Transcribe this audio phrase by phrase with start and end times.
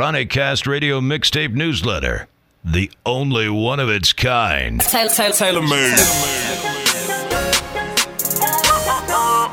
[0.00, 2.26] Chronic Cast Radio Mixtape Newsletter,
[2.64, 4.80] the only one of its kind.
[4.80, 5.98] Taylor, Taylor, Taylor made.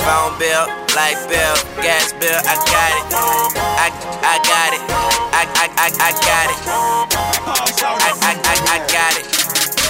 [0.07, 0.63] Phone bill,
[0.95, 3.11] light bill, gas bill, I got it.
[3.75, 3.91] I,
[4.23, 4.79] I got it.
[5.35, 6.59] I, I, I, I got it.
[7.43, 9.27] I, I, I, I got it.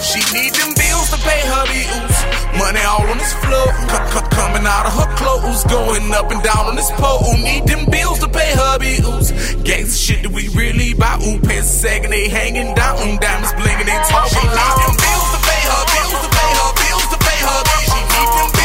[0.04, 2.17] She need them bills to pay her bills.
[2.58, 6.42] Money all on this floor, c- c- coming out of her clothes, going up and
[6.44, 7.34] down on this pole.
[7.38, 9.32] Need them bills to pay her bills.
[9.62, 11.20] Gangsta shit that we really buy.
[11.22, 12.98] Ooh, pants sagging, they hanging down.
[13.22, 14.42] Diamonds blinking, they talking.
[14.42, 17.62] She need them bills to pay her bills, to pay her bills, to pay her
[17.62, 17.90] bills.
[17.94, 18.57] She need them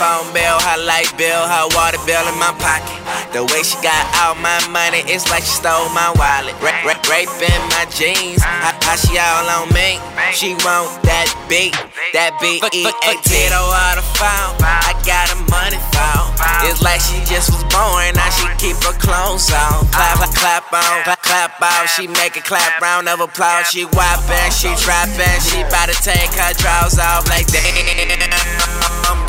[0.00, 2.96] phone bill, her light bill, her water bill in my pocket.
[3.36, 6.56] The way she got all my money, it's like she stole my wallet.
[6.64, 10.00] Ra- ra- raping my jeans, how, how she all on me?
[10.32, 11.76] She want that beat,
[12.16, 12.64] that beat.
[12.72, 14.56] E A T on the phone.
[14.64, 16.32] I got a money phone.
[16.64, 19.84] It's like she just was born, now she keep her clothes on.
[19.92, 21.92] Clap, clap, clap on, clap, clap off.
[21.92, 23.68] She make a clap round of applause.
[23.68, 28.79] She whopping, she trapping, she bout to take her drawers off like damn.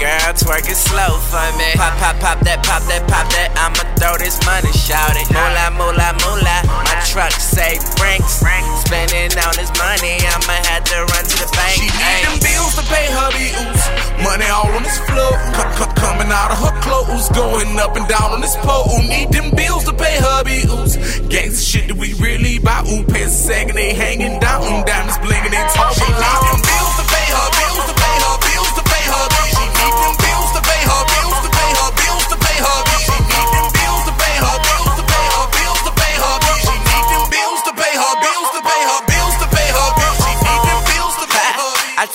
[0.01, 1.77] Girl, twerk it slow for me.
[1.77, 3.53] Pop, pop, pop that, pop that, pop that.
[3.53, 5.29] I'ma throw this money, shout it.
[5.29, 6.61] Moolah, moolah, moolah.
[6.89, 8.41] My truck say Brinks.
[8.81, 11.77] Spending all this money, I'ma have to run to the bank.
[11.77, 13.81] She need them bills to pay her bills.
[14.25, 15.37] Money all on this floor,
[15.93, 18.89] coming out of her clothes, going up and down on this pole.
[19.05, 20.97] Need them bills to pay her bills.
[21.29, 22.81] Gangsta shit that we really buy.
[22.89, 24.65] Ooh, pants sagging, they hanging down.
[24.81, 26.01] Diamonds blinking, they talking.
[26.01, 27.70] She need them bills to pay her bills,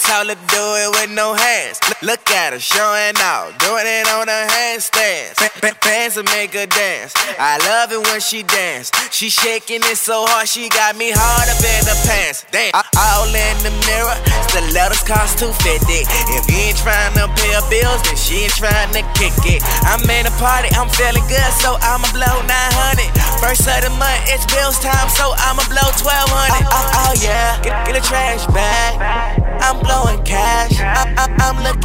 [0.04, 1.80] Her do it with no hands.
[2.02, 5.38] Look- at her showing off, doing it on her handstands.
[5.38, 7.14] Fa- fa- Fans will make her dance.
[7.38, 8.90] I love it when she dance.
[9.10, 12.44] She shaking it so hard, she got me hard up in the pants.
[12.50, 14.16] Damn, I- all in the mirror.
[14.50, 16.04] Stilettos cost 250.
[16.36, 19.62] If you ain't trying to pay her bills, then she ain't trying to kick it.
[19.88, 23.08] I'm in a party, I'm feeling good, so I'ma blow 900.
[23.40, 26.66] First of the month, it's bills time, so I'ma blow 1200.
[26.68, 28.85] Oh, oh, oh yeah, get, get a trash bag.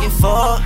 [0.01, 0.57] Looking for.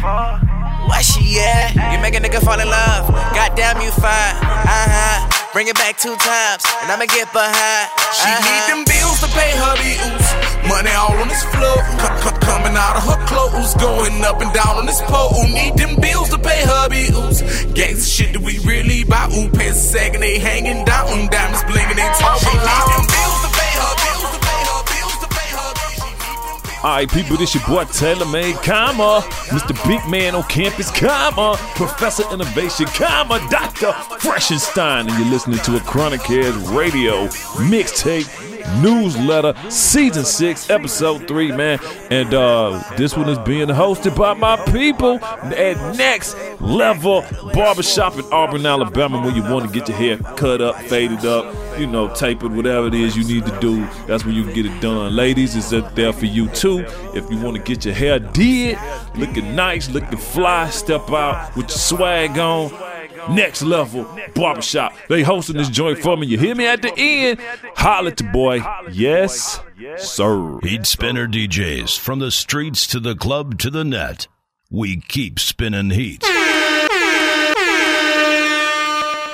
[0.88, 1.74] Where she at?
[1.94, 3.10] You make a nigga fall in love.
[3.34, 4.36] Goddamn, you fine.
[4.40, 5.32] Uh huh.
[5.54, 7.88] Bring it back two times, and I'ma get behind.
[8.12, 8.44] She Uh-huh.
[8.44, 10.26] need them bills to pay her bills.
[10.68, 14.76] Money all on this floor, c- coming out of her clothes, going up and down
[14.78, 15.48] on this pole.
[15.48, 17.42] Need them bills to pay her bills.
[17.72, 19.28] Gangsta shit that we really buy.
[19.32, 21.28] Ooh, pants sagging, they hanging down.
[21.32, 22.52] Diamonds blinking, they talking.
[22.52, 23.42] She need them bills
[26.86, 26.92] bills.
[26.92, 29.88] Alright, people, this your boy TaylrMayd, comma, Mr.
[29.88, 33.92] Big Man on campus, comma, Professor Innovation, comma, Dr.
[34.20, 41.52] Freshenstein, and you're listening to a Chronic Heads Radio mixtape newsletter, season six, episode three,
[41.52, 41.80] man.
[42.10, 48.26] And uh this one is being hosted by my people at Nexxt Level Barbershop in
[48.32, 52.14] Auburn, Alabama, where you want to get your hair cut up, faded up, you know,
[52.14, 53.86] tapered, whatever it is you need to do.
[54.08, 55.16] That's where you can get it done.
[55.16, 56.86] Ladies, it's up there for you too.
[57.14, 58.78] If you want to get your hair did,
[59.16, 62.95] looking nice, looking fly, step out with your swag on.
[63.28, 64.06] Nexxt level
[64.36, 64.94] barbershop.
[65.10, 66.28] They hosting this joint for me.
[66.28, 67.40] You hear me at the end?
[67.76, 68.62] Holla at the boy.
[68.92, 69.60] Yes,
[69.98, 70.60] sir.
[70.62, 74.28] Heat spinner DJs from the streets to the club to the net.
[74.70, 76.24] We keep spinning heat.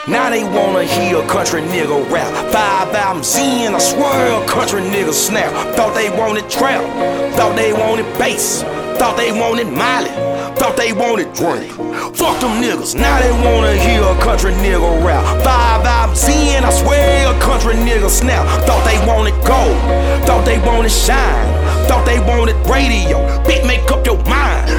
[0.08, 2.34] Now they wanna hear country nigga rap.
[2.52, 5.54] Five albums in, I swear a country nigga snap.
[5.76, 6.82] Thought they wanted trap,
[7.36, 8.64] thought they wanted bass,
[8.98, 10.10] thought they wanted Miley,
[10.58, 11.72] thought they wanted drink.
[12.16, 15.24] Fuck them niggas, now they wanna hear a country nigga rap.
[15.44, 18.46] Five albums in, I swear a country nigga snap.
[18.66, 19.78] Thought they wanted gold,
[20.26, 21.48] thought they wanted shine,
[21.88, 23.20] thought they wanted radio.
[23.48, 24.70] Beat make up your mind.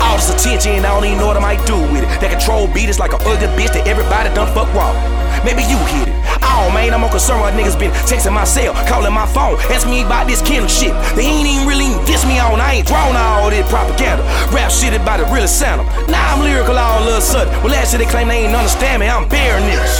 [0.00, 2.10] All this attention, I don't even know what I might do with it.
[2.20, 5.21] That control beat is like an ugly bitch that everybody done fuck raw.
[5.44, 6.16] Maybe you hit it.
[6.42, 9.90] Oh man, I'm more concerned why niggas been texting my cell, calling my phone, asking
[9.90, 10.94] me about this Kendrick shit.
[11.16, 12.60] They ain't even really diss me on.
[12.60, 14.22] I ain't drawn all this propaganda.
[14.54, 15.86] Rap shit about it really sound.
[16.06, 17.52] Now I'm lyrical all of a sudden.
[17.62, 19.08] Well, last year they claim they ain't understand me.
[19.08, 19.90] I'm bearing this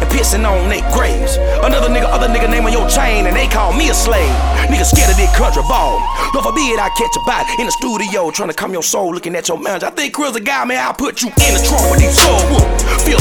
[0.00, 1.36] and pissing on they graves.
[1.62, 4.32] Another nigga, other nigga name on your chain, and they call me a slave.
[4.72, 6.00] Nigga scared of this country ball.
[6.34, 9.36] Lord forbid I catch a bite in the studio, trying to calm your soul, looking
[9.36, 9.86] at your manager.
[9.86, 10.82] I think Chris a guy, man.
[10.82, 12.66] I'll put you in the trunk with these soul whoop.
[13.06, 13.19] Feel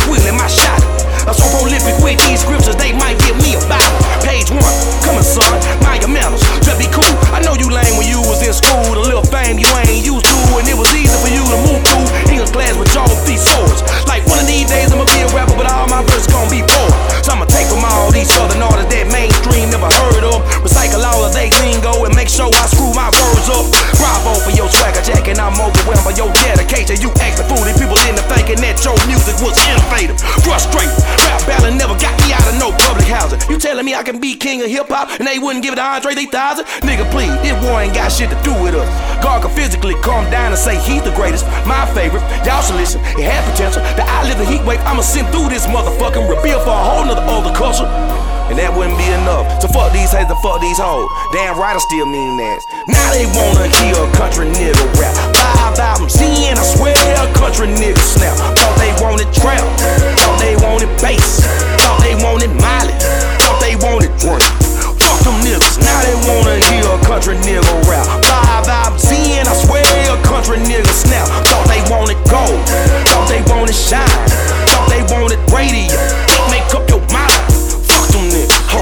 [33.99, 36.63] I can be king of hip hop and they wouldn't give it to Andre 3000?
[36.87, 38.87] Nigga, please, this war ain't got shit to do with us.
[39.19, 42.23] God can physically calm down and say he's the greatest, my favorite.
[42.47, 43.83] Y'all should listen, it had potential.
[43.99, 47.03] The I live the heat wave, I'ma send through this motherfucking rebuild for a whole
[47.03, 47.91] nother older culture.
[48.47, 49.45] And that wouldn't be enough.
[49.59, 51.05] So fuck these haters and fuck these hoes.
[51.35, 52.57] Damn right, I still mean that.
[52.87, 55.13] Now they wanna hear a country nigga rap.
[55.37, 58.33] Five albums in, I swear a country nigga snap.
[58.57, 59.61] Thought they wanted trap,
[60.23, 61.45] thought they wanted bass,
[61.83, 62.95] thought they wanted Miley,
[63.81, 64.43] wanted drink.
[64.99, 68.05] Fuck them niggas, now they wanna hear a country nigga rap.
[68.25, 71.27] Five albums in, I swear a country nigga snap.
[71.47, 72.59] Thought they wanted gold,
[73.09, 74.07] thought they wanted shine,
[74.69, 76.28] thought they wanted radio.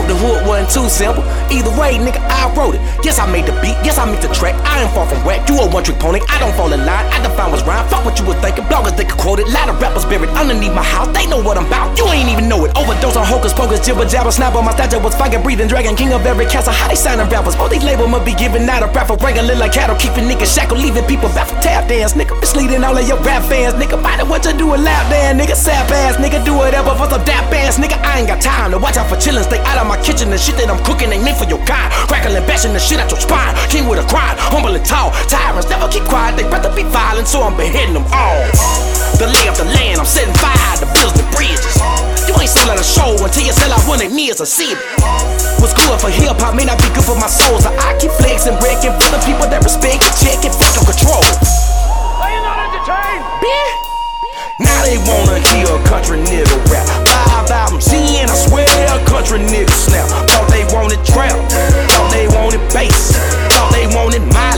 [0.07, 1.23] The hood wasn't too simple.
[1.51, 2.81] Either way, nigga, I wrote it.
[3.03, 3.75] Yes, I made the beat.
[3.83, 4.55] Yes, I made the track.
[4.63, 5.47] I ain't far from whack.
[5.49, 6.19] You a one trick pony.
[6.29, 7.05] I don't fall in line.
[7.11, 7.87] I define what's rhyme.
[7.89, 8.63] Fuck what you were thinking.
[8.65, 9.47] Bloggers, they could quote it.
[9.51, 11.11] Lot of rappers buried underneath my house.
[11.15, 11.97] They know what I'm about.
[11.97, 12.71] You ain't even know it.
[12.77, 14.61] Overdose on hocus pocus, jibber jabber, snapper.
[14.61, 16.73] My statue was fucking breathing dragon, king of every castle.
[16.73, 17.55] How they signing rappers?
[17.55, 20.53] All these labels must be giving out a rap for breaking like cattle, keeping niggas
[20.53, 22.13] shackled, leaving people back for tap dance.
[22.13, 23.73] Nigga, misleading all of your rap fans.
[23.75, 25.35] Nigga, find what you do a lap dance.
[25.39, 26.15] Nigga, sap ass.
[26.17, 27.77] Nigga, do whatever for some dap ass.
[27.77, 29.43] Nigga, I ain't got time to watch out for chillin'.
[29.43, 31.89] Stay out of my kitchen and shit that I'm cooking ain't meant for your kind.
[32.09, 33.53] Crackling, bashing the shit out your spine.
[33.69, 35.15] King with a grind, humble and tall.
[35.29, 38.43] Tyrants never keep quiet, they rather be violent, so I'm beheading them all.
[39.17, 41.77] The lay of the land, I'm setting fire to bills and bridges.
[42.27, 44.75] You ain't selling a show until you sell out one of me as a city.
[45.57, 48.13] What's good for hip hop may not be good for my soul, so I keep
[48.21, 51.23] flexing, wrecking for the people that respect and check and fuck control.
[52.21, 53.25] Are you not entertained?
[53.41, 53.87] Bitch.
[54.59, 56.85] Now they wanna hear a country nigga rap.
[57.07, 58.66] Five albums in, I swear
[59.17, 60.07] country nigga snap.
[60.29, 61.33] Thought they wanted trap,
[61.89, 63.17] thought they wanted bass,
[63.49, 64.56] thought they wanted Miley,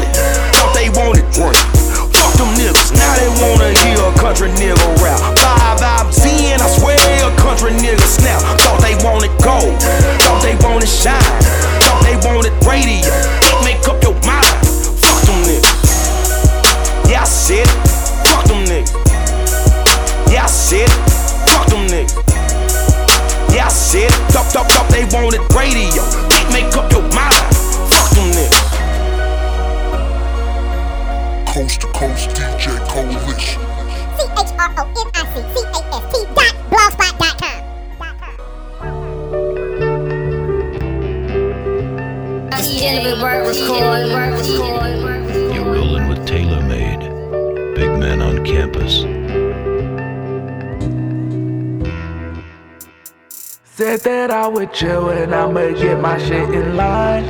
[54.80, 57.26] chill I'ma get my shit in line.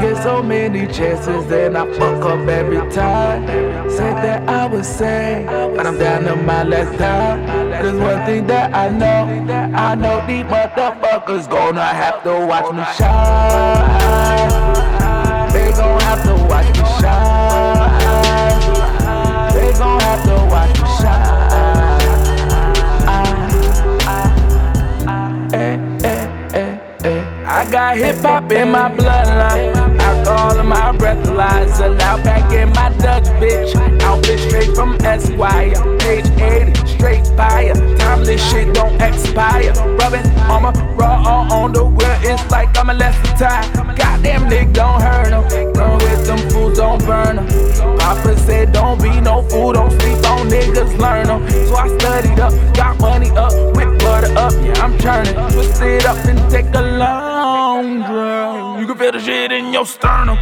[0.00, 3.46] Get so many chances, then I fuck up every time.
[3.88, 7.46] Said that I would say, but I'm down to my last time.
[7.80, 12.84] Cause one thing that I know, I know these motherfuckers gonna have to watch me
[12.96, 14.57] shine.
[27.88, 29.98] Got hip hop in my bloodline.
[30.00, 31.98] Alcohol in my breathalyzer.
[31.98, 33.74] Loud pack in my Dutch bitch.
[34.02, 35.72] Outfit straight from Esquire.
[35.98, 37.74] Page 80, straight fire.
[37.96, 39.72] Timeless shit don't expire.
[40.00, 42.18] Rubbing on my raw all on the wheel.
[42.20, 43.96] It's like I'm a lesson time.
[43.96, 45.72] Goddamn nigga, don't hurt them.
[45.72, 47.46] Run with them fools, don't burn them.
[47.98, 51.48] Papa said, don't be no fool, don't sleep on niggas, learn them.
[51.66, 54.52] So I studied up, got money up, whip butter up.
[54.62, 55.34] Yeah, I'm turning.
[55.52, 56.82] Twist it up and take a
[57.82, 58.80] long drive.
[58.80, 60.36] You can feel the shit in your sternum.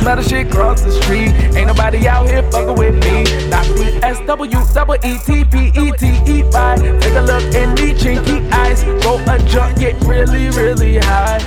[0.00, 1.32] Smell the shit cross the street.
[1.56, 3.24] Ain't nobody out here fucking with me.
[3.50, 6.76] Not the S W double E T P E T E Y.
[7.00, 8.84] Take a look in the chinky eyes.
[9.04, 11.38] Roll a joint, get really, really high.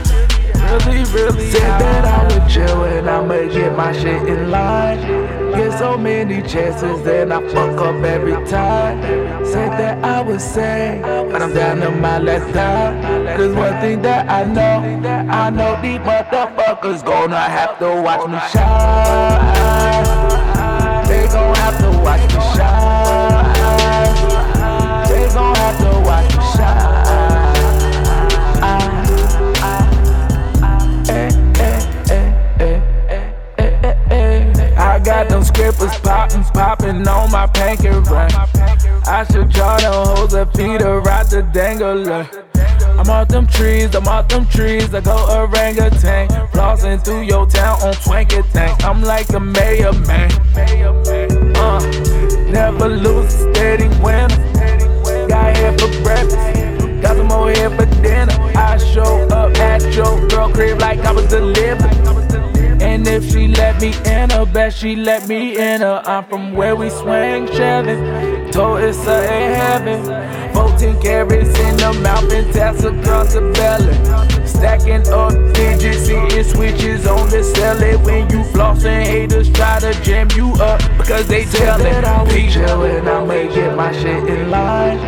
[0.86, 1.80] Really, really Said high.
[1.80, 5.23] that I would chill and I'ma get my shit in line.
[5.56, 9.02] Get so many chances, then I fuck up every time.
[9.46, 13.38] Said that I would say, but I'm down to my last time.
[13.38, 14.82] Cause one thing that I know,
[15.30, 19.74] I know these motherfuckers gonna have to watch me shine.
[21.08, 23.54] They gon' have to watch me shine.
[25.08, 26.93] They gon' have to watch me shine.
[35.04, 38.32] got them skippers poppin', poppin' on my pancake run.
[39.06, 42.28] I should draw them hoes a feeder, ride the dangler.
[42.98, 44.94] I'm off them trees, I'm off them trees.
[44.94, 48.84] I go orangutan, flossin' through your town on twanky tank.
[48.84, 50.32] I'm like a mayor man.
[51.56, 51.80] Uh,
[52.50, 54.28] never lose a steady winner.
[55.28, 58.34] Got here for breakfast, got some more here for dinner.
[58.56, 62.03] I show up at your girl crib like I was delivered.
[62.84, 66.02] And if she let me in her, bet she let me in her.
[66.06, 67.96] I'm from where we swing Chevy,
[68.52, 70.34] told it's a heaven.
[70.54, 73.94] 14 carats in the mouth and taps across the belly.
[74.46, 77.80] Stacking up digits, seeing switches on the cell.
[78.04, 82.30] When you flossin', haters try to jam you up because they tell it.
[82.30, 85.00] Peace, and I make it, my shit in line.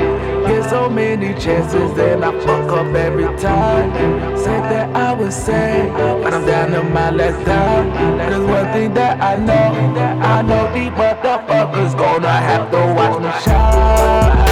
[0.47, 3.91] Get so many chances, then I fuck up every time.
[4.37, 5.89] Said that I was say,
[6.21, 7.91] but I'm down to my last dime.
[8.29, 13.31] Cause one thing that I know, I know these motherfuckers gonna have to watch me
[13.43, 14.44] shine.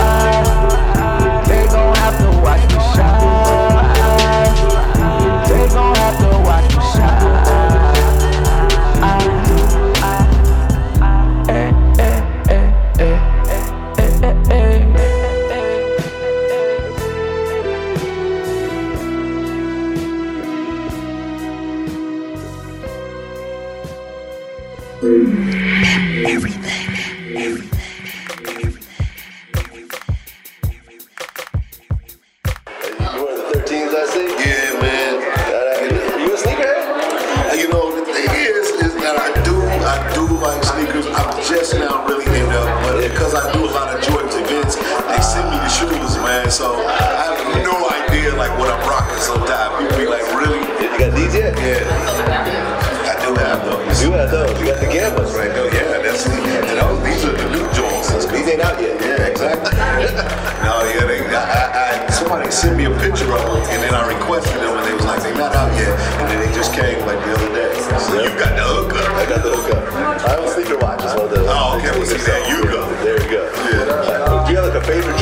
[74.85, 75.12] baby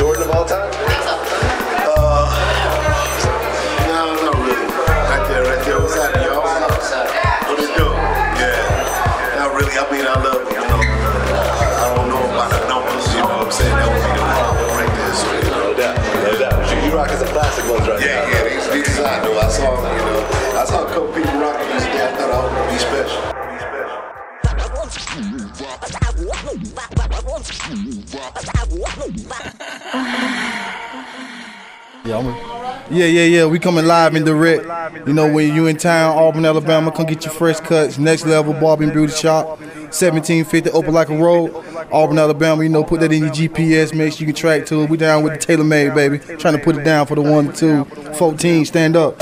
[32.92, 33.46] Yeah, yeah, yeah.
[33.46, 34.66] We coming live and direct.
[35.06, 37.96] You know, when you in town, Auburn, Alabama, come get your fresh cuts.
[37.96, 41.54] Nexxt level, Barbie Beauty Shop, 1750 Open like a Road,
[41.90, 42.62] Auburn, Alabama.
[42.62, 43.94] You know, put that in your GPS.
[43.94, 44.90] Make sure you can track to it.
[44.90, 46.18] We down with the tailor made, baby.
[46.18, 48.66] Trying to put it down for the one, two, 14.
[48.66, 49.18] Stand up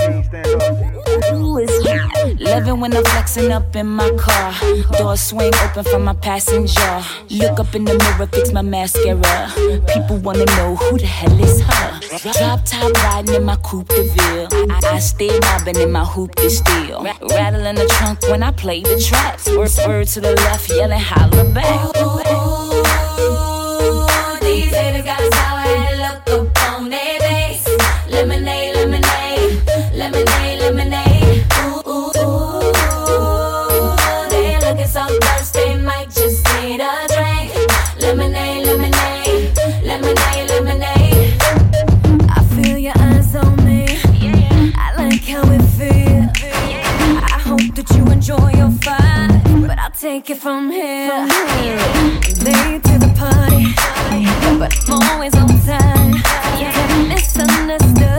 [2.65, 4.55] love when I'm flexing up in my car.
[4.99, 7.03] Door swing open for my passenger.
[7.31, 9.53] Look up in the mirror, fix my mascara.
[9.93, 12.01] People wanna know who the hell is her.
[12.33, 14.49] Drop top riding in my coupe de ville.
[14.71, 17.03] I, stay mobbing in my hoop to steal.
[17.03, 19.49] Rattling the trunk when I play the tracks.
[19.49, 21.91] Word, word to the left, yelling holler back.
[21.95, 22.80] Oh,
[50.21, 51.09] take it from here.
[51.09, 51.29] From
[51.63, 51.79] here.
[52.45, 53.73] Late to the party,
[54.59, 56.15] but I'm always on time.
[56.61, 58.10] Yeah, misunderstood.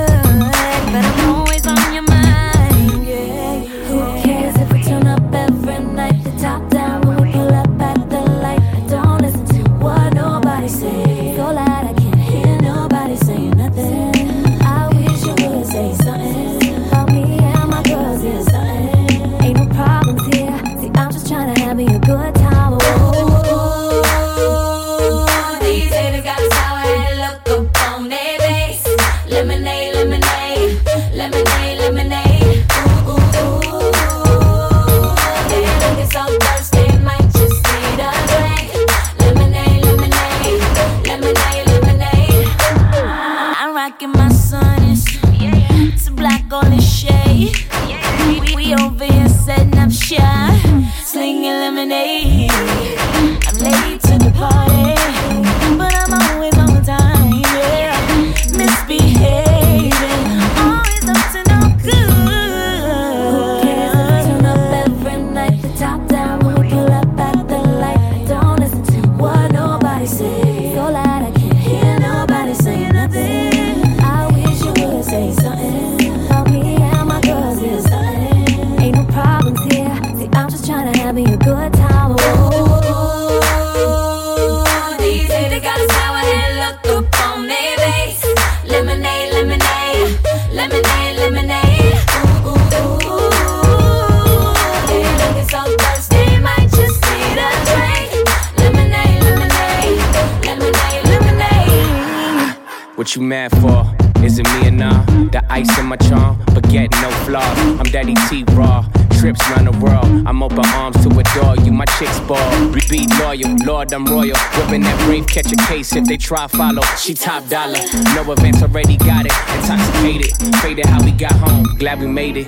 [115.96, 116.82] If they try follow.
[116.98, 117.80] She top dollar.
[118.16, 119.34] No events already got it.
[119.56, 120.36] Intoxicated.
[120.62, 121.64] Faded how we got home.
[121.78, 122.48] Glad we made it.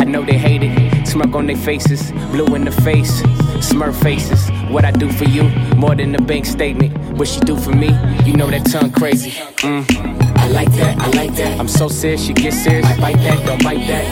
[0.00, 1.06] I know they hate it.
[1.06, 2.12] Smirk on their faces.
[2.32, 3.22] Blue in the face.
[3.60, 4.50] Smurf faces.
[4.70, 5.44] What I do for you.
[5.76, 6.96] More than a bank statement.
[7.18, 7.88] What she do for me.
[8.24, 9.30] You know that tongue crazy.
[9.30, 10.20] Mm.
[10.36, 11.60] I like that, I like that.
[11.60, 12.86] I'm so serious, she get serious.
[12.86, 14.04] I bite that, don't bite that.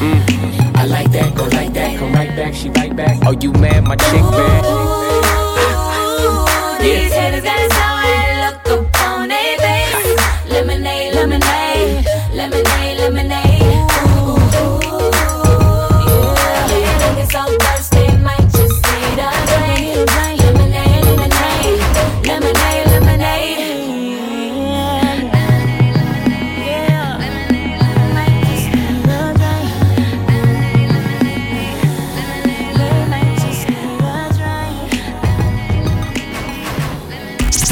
[0.00, 0.76] Mm.
[0.76, 3.18] I like that, go like that, come right back, she right back.
[3.26, 4.64] Oh, you mad, my chick bad.
[6.80, 7.93] These haters got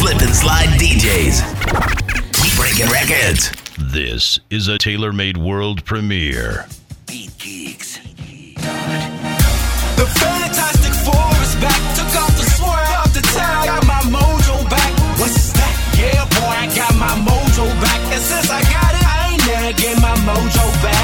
[0.02, 0.18] drink.
[0.18, 1.42] Slip and slide DJs.
[2.32, 3.52] Keep breaking records.
[3.78, 6.66] This is a tailor made world premiere.
[7.06, 7.98] Beat Geeks.
[9.96, 11.80] The Fantastic Four is back.
[11.96, 13.66] Took off the sword off the town.
[13.66, 14.92] Got my mojo back.
[15.18, 15.74] What's that?
[15.98, 18.00] Yeah, boy, I got my mojo back.
[18.12, 21.01] And since I got it, I ain't never get my mojo back.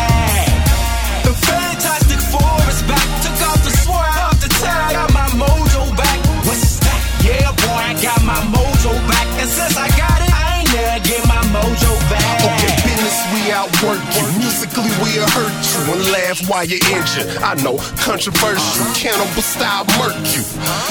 [14.39, 17.31] Musically, we'll hurt you and laugh while you're injured.
[17.43, 20.43] I know, controversial, cannibal style murk you.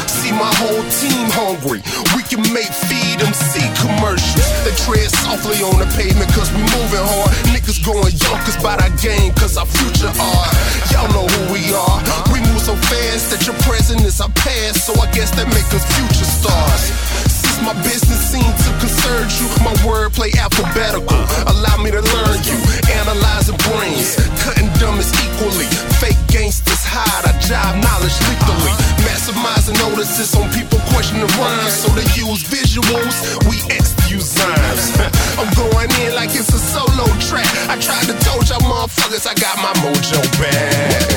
[0.08, 1.84] See my whole team hungry.
[2.16, 4.48] We can make feed them see commercials.
[4.64, 7.32] They tread softly on the pavement cause we moving hard.
[7.52, 10.50] Niggas going yonkers by our game cause our future are.
[10.92, 12.00] Y'all know who we are.
[12.32, 14.88] We move so fast that your present is our past.
[14.88, 17.27] So I guess that make us future stars.
[17.64, 21.18] My business seemed to concern you, my wordplay alphabetical.
[21.50, 22.58] Allow me to learn you,
[22.94, 25.66] analyzing brains, cutting dummies equally.
[25.98, 28.74] Fake gangsters hide, I jive knowledge lethally.
[29.04, 33.16] Maximizing notices on people questioning rhymes, so they use visuals,
[33.50, 34.94] we excuse rhymes.
[35.40, 37.50] I'm going in like it's a solo track.
[37.70, 41.10] I tried to told y'all motherfuckers I got my mojo back.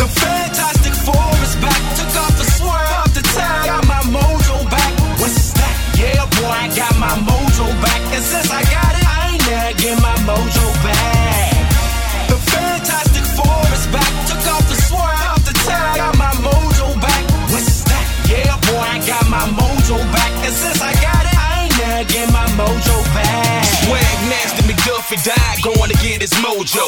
[0.00, 1.97] The Fantastic Four is back.
[10.28, 11.56] Mojo back.
[12.28, 14.12] The Fantastic Four is back.
[14.28, 15.96] Took off the sword off the town.
[15.96, 17.24] Got my mojo back.
[17.48, 18.04] What's that?
[18.28, 20.32] Yeah, boy, I got my mojo back.
[20.44, 23.64] And since I got it, I ain't never get my mojo back.
[23.88, 26.84] Swag nasty McDuffie died going to get his mojo.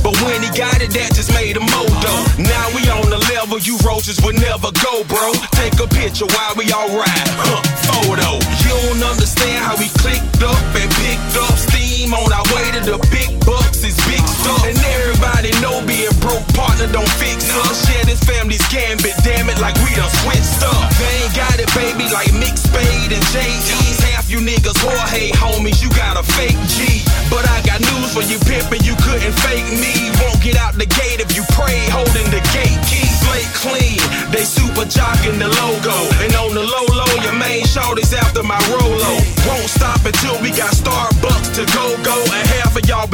[0.00, 2.14] But when he got it, that just made him modo.
[2.40, 5.36] Now we on the level you roaches would never go, bro.
[5.60, 7.28] Take a picture while we all ride.
[7.36, 7.60] Huh,
[7.92, 8.40] photo.
[8.64, 12.80] You don't understand how we clicked up and picked up steam on our way to
[12.84, 14.60] the big bucks is big stuff.
[14.68, 17.88] And everybody know being broke partner don't fix us.
[17.88, 20.92] Share this family's gambit, damn it, like we done switched up.
[21.00, 24.00] They ain't got it, baby, like Mick Spade and J.E.'s.
[24.12, 27.00] Half you niggas Jorge homies, you got a fake G.
[27.32, 30.12] But I got news for you, pimpin', you couldn't fake me.
[30.20, 33.08] Won't get out the gate if you pray, holding the gate key.
[33.24, 33.96] Slate clean,
[34.28, 35.96] they super jocking the logo.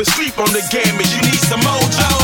[0.04, 2.21] Been sleep on the gamut, you need some mojo.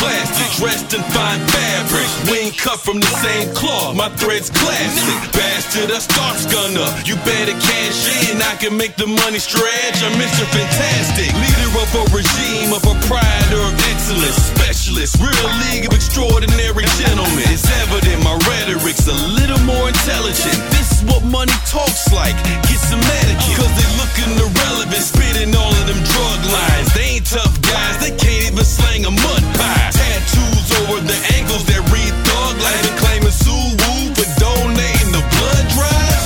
[0.00, 2.08] Plastic, dressed in fine fabric.
[2.32, 5.20] We ain't cut from the same cloth, my thread's classic.
[5.36, 6.48] Bastard, I starts
[6.80, 7.06] up.
[7.06, 10.02] You better cash in, I can make the money stretch.
[10.02, 10.44] I'm Mr.
[10.48, 13.79] Fantastic, leader of a regime, of a proprietor of
[14.10, 17.46] excellence, specialist, real league of extraordinary gentlemen.
[17.46, 20.58] It's evident my rhetoric's a little more intelligent.
[20.74, 22.34] This is what money talks like.
[22.66, 26.90] Get some etiquette, cause they looking irrelevant, spitting all of them drug lines.
[26.94, 29.90] They ain't tough guys, they can't even slang a mud pie.
[29.94, 35.64] Tattoos over the ankles that read thug life and claiming Suwu for donating the blood
[35.70, 36.22] drive.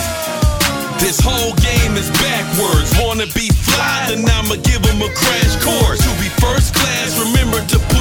[1.04, 2.96] This whole game is backwards.
[2.96, 3.43] Wanna be
[4.14, 6.00] then I'ma give 'em a crash course.
[6.00, 7.93] To be first class, remember to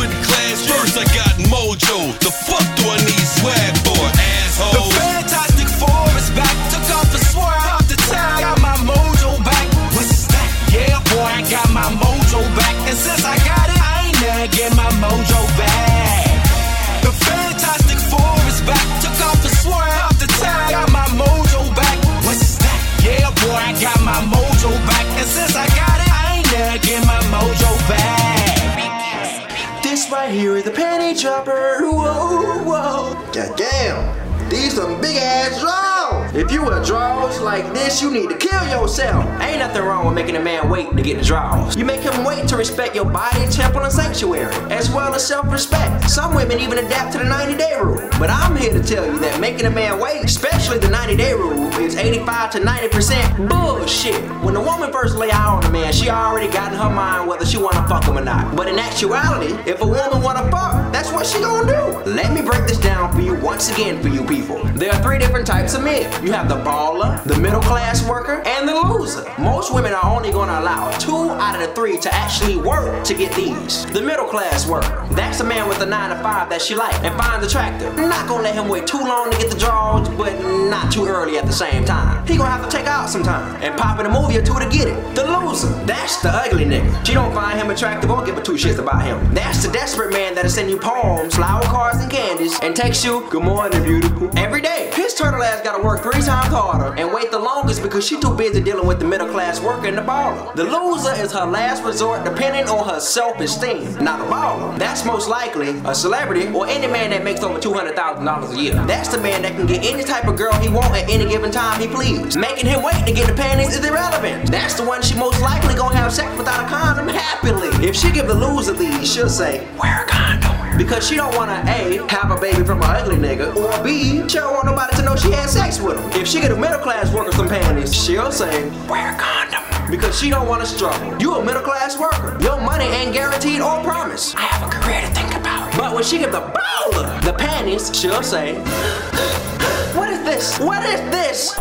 [38.01, 39.25] you need to kill yourself.
[39.41, 41.75] Ain't nothing wrong with making a man wait to get the draws.
[41.75, 46.10] You make him wait to respect your body, temple, and sanctuary, as well as self-respect.
[46.10, 48.10] Some women even adapt to the 90-day rule.
[48.19, 51.67] But I'm here to tell you that making a man wait, especially the 90-day rule,
[51.75, 54.21] is 85 to 90% bullshit.
[54.43, 57.27] When the woman first lay out on a man, she already got in her mind
[57.27, 58.56] whether she wanna fuck him or not.
[58.56, 62.10] But in actuality, if a woman wanna fuck, that's what she gonna do.
[62.10, 64.63] Let me break this down for you once again for you people.
[64.75, 66.03] There are three different types of men.
[66.25, 69.25] You have the baller, the middle class worker, and the loser.
[69.37, 73.13] Most women are only gonna allow two out of the three to actually work to
[73.13, 73.85] get these.
[73.87, 76.97] The middle class worker, that's the man with the nine to five that she likes
[76.99, 77.95] and finds attractive.
[77.95, 80.33] Not gonna let him wait too long to get the draws, but
[80.69, 82.25] not too early at the same time.
[82.27, 84.57] He gonna have to take out some time and pop in a movie or two
[84.57, 85.15] to get it.
[85.15, 87.05] The loser, that's the ugly nigga.
[87.05, 89.33] She don't find him attractive or give a two shits about him.
[89.33, 93.27] That's the desperate man that'll send you poems, flower cards, and candies, and text you,
[93.29, 94.91] good morning, beautiful, every day.
[94.93, 98.33] His turtle ass gotta work three times harder and wait the longest because she too
[98.33, 100.53] busy dealing with the middle class worker and the baller.
[100.55, 104.03] The loser is her last resort depending on her self-esteem.
[104.03, 108.53] not the baller, that's most likely a celebrity or any man that makes over $200,000
[108.53, 108.73] a year.
[108.86, 111.51] That's the man that can get any type of girl he want at any given
[111.51, 112.36] time he please.
[112.36, 114.51] Making him wait to get the panties is irrelevant.
[114.51, 117.69] That's the one she most likely gonna have sex without a condom happily.
[117.88, 120.62] If she give the loser these, she'll say, wear a condom.
[120.77, 124.38] Because she don't wanna A, have a baby from an ugly nigga, or B, she
[124.39, 126.21] don't want nobody to know she had sex with him.
[126.21, 129.62] If she get a middle class worker some panties, she'll say, wear condom.
[129.91, 131.15] Because she don't wanna struggle.
[131.21, 132.38] You a middle class worker.
[132.41, 134.36] Your money ain't guaranteed or promised.
[134.36, 135.77] I have a career to think about.
[135.77, 138.55] But when she give the baller the panties, she'll say,
[139.95, 140.59] what is this?
[140.59, 141.55] What is this?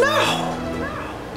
[0.00, 0.58] No.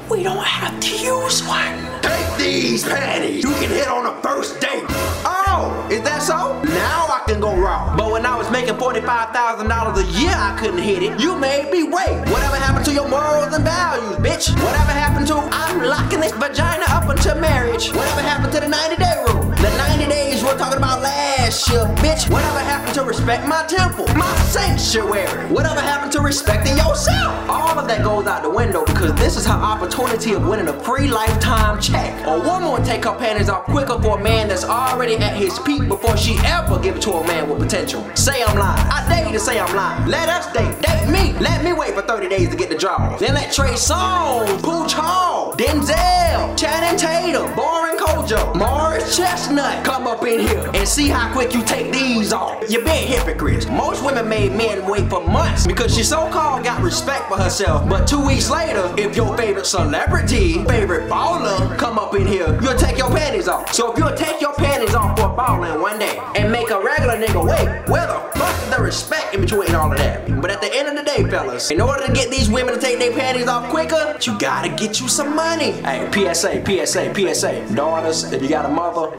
[0.09, 1.94] We don't have to use one.
[2.05, 3.43] Take these panties.
[3.43, 4.83] You can hit on a first date.
[5.25, 6.61] Oh, is that so?
[6.63, 7.97] Now I can go wrong.
[7.97, 11.19] But when I was making $45,000 a year, I couldn't hit it.
[11.19, 12.19] You made me wait.
[12.29, 14.53] Whatever happened to your morals and values, bitch?
[14.63, 17.89] Whatever happened to I'm locking this vagina up until marriage?
[17.89, 19.43] Whatever happened to the 90 day rule?
[19.55, 22.29] The 90 days we're talking about last year, bitch.
[22.29, 25.49] Whatever happened to respect my temple, my sanctuary?
[25.51, 27.49] Whatever happened to respecting yourself?
[27.49, 30.79] All of that goes out the window because this is her opportunity of winning a
[30.81, 31.79] free lifetime
[32.25, 35.59] A woman will take her panties off quicker for a man that's already at his
[35.59, 38.03] peak before she ever give it to a man with potential.
[38.15, 38.87] Say I'm lying.
[38.89, 40.07] I dare you to say I'm lying.
[40.07, 40.81] Let us date.
[40.81, 41.37] Date me.
[41.39, 43.19] Let me wait for 30 days to get the draws.
[43.19, 50.23] Then let Trey Songz, Pooch Hall, Denzel, Channing Tatum, Boris Kodjoe, Morris Chestnut come up
[50.25, 52.63] in here and see how quick you take these off.
[52.69, 53.67] You're being hypocrites.
[53.67, 57.87] Most women made men wait for months because she so-called got respect for herself.
[57.89, 62.75] But two weeks later, if your favorite celebrity, favorite baller come up in here, you'll
[62.75, 63.71] take your panties off.
[63.71, 66.71] So if you'll take your panties off for a baller in one day and make
[66.71, 70.41] a regular nigga wait, where the fuck is the respect in between all of that?
[70.41, 72.81] But at the end of the day, fellas, in order to get these women to
[72.81, 75.73] take their panties off quicker, you gotta get you some money.
[75.73, 77.75] Hey, PSA, PSA, PSA.
[77.75, 79.15] Daughters, if you got a mother,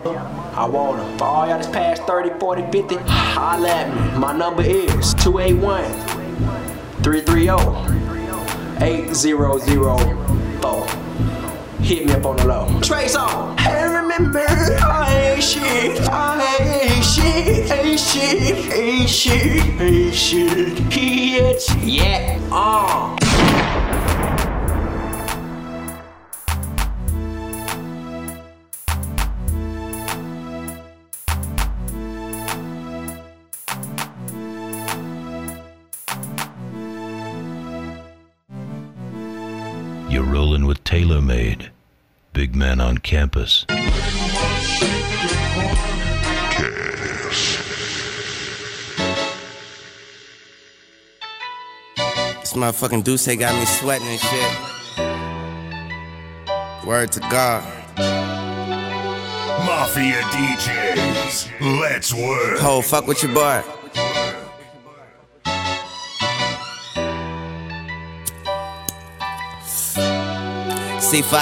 [0.57, 1.19] I want her.
[1.19, 4.19] For all y'all that's past 30, 40, 50, holla at me.
[4.19, 5.85] My number is 281
[7.05, 10.27] 330 8004.
[11.81, 12.81] Hit me up on the low.
[12.81, 13.57] Trace on.
[13.59, 16.01] Hey, remember, I ain't shit.
[16.11, 17.71] I ain't shit.
[17.71, 18.73] Ain't shit.
[18.73, 19.81] Ain't shit.
[19.81, 20.79] Ain't shit.
[20.93, 21.77] Hit.
[21.83, 22.41] Yeah.
[22.51, 23.26] Uh.
[40.87, 41.71] TaylrMayd.
[42.33, 43.65] Big man on campus.
[52.39, 54.57] This motherfucking Deuce got me sweating and shit.
[56.87, 57.65] Word to God.
[59.67, 62.61] Mafia DJs, let's work.
[62.61, 63.61] Ho, fuck with your boy.
[71.17, 71.41] C5.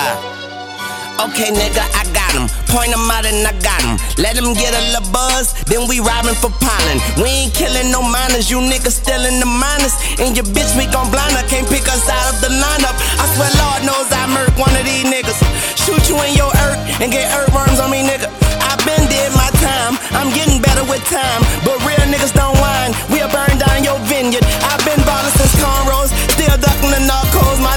[1.18, 2.46] Okay, nigga, I got him.
[2.70, 3.98] Point him out and I got him.
[4.22, 7.02] Let him get a little buzz, then we robbing for pollen.
[7.18, 9.98] We ain't killing no minors, you niggas stealing the minors.
[10.22, 12.94] And your bitch, we gon' blind her, can't pick us out of the lineup.
[13.18, 15.42] I swear, Lord knows I murk one of these niggas.
[15.74, 18.30] Shoot you in your earth and get earthworms on me, nigga.
[18.62, 21.42] I been did my time, I'm getting better with time.
[21.66, 24.46] But real niggas don't whine, we'll burn down your vineyard.
[24.70, 27.58] I've been ballin' since cornrows, still ducking the narcos.
[27.58, 27.74] My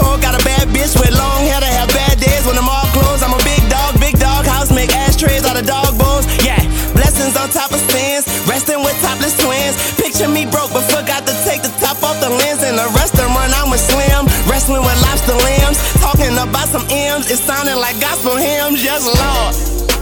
[0.00, 2.46] got a bad bitch with long hair to have bad days.
[2.46, 5.66] When I'm all closed, I'm a big dog, big dog house, make ashtrays out of
[5.66, 6.26] dog bones.
[6.42, 6.58] Yeah,
[6.94, 9.76] blessings on top of sins, resting with topless twins.
[10.00, 12.62] Picture me broke, but forgot to take the top off the lens.
[12.62, 15.78] In a restaurant, I'm a slim, wrestling with lobster limbs.
[16.02, 19.93] Talking about some M's, it sounding like gospel hymns, yes, Lord.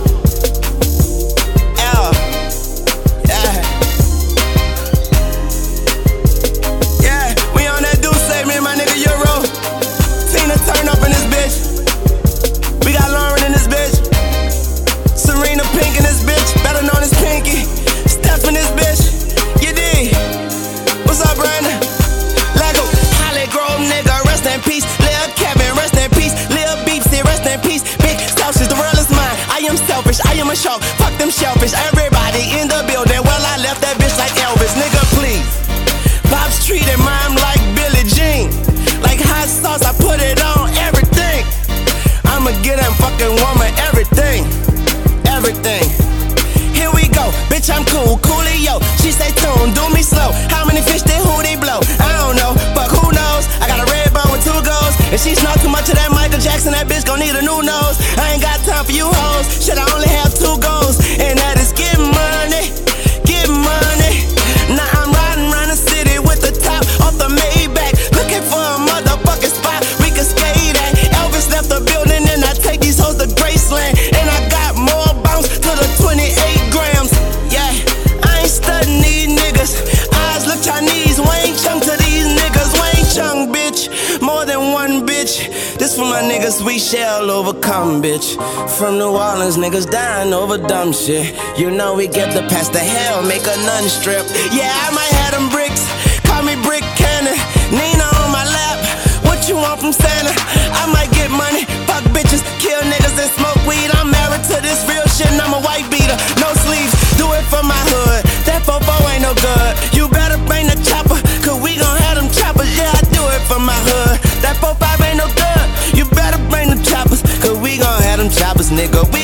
[89.62, 91.38] Niggas dying over dumb shit.
[91.56, 94.26] You know we get the past the hell, make a nun strip.
[94.50, 95.86] Yeah, I might have them bricks.
[96.26, 97.38] Call me Brick Cannon.
[97.70, 98.82] Nina on my lap.
[99.22, 100.34] What you want from Santa?
[100.74, 103.86] I might get money, fuck bitches, kill niggas and smoke weed.
[103.94, 106.18] I'm married to this real shit and I'm a white beater.
[106.42, 108.26] No sleeves, do it for my hood.
[108.50, 109.72] That fofo ain't no good.
[109.94, 112.66] You better bring the chopper, cause we gon' have them choppers.
[112.74, 114.18] Yeah, I do it for my hood.
[114.42, 115.66] That 4-5 ain't no good.
[115.94, 119.06] You better bring them choppers, cause we gon' have them choppers, nigga.
[119.14, 119.21] We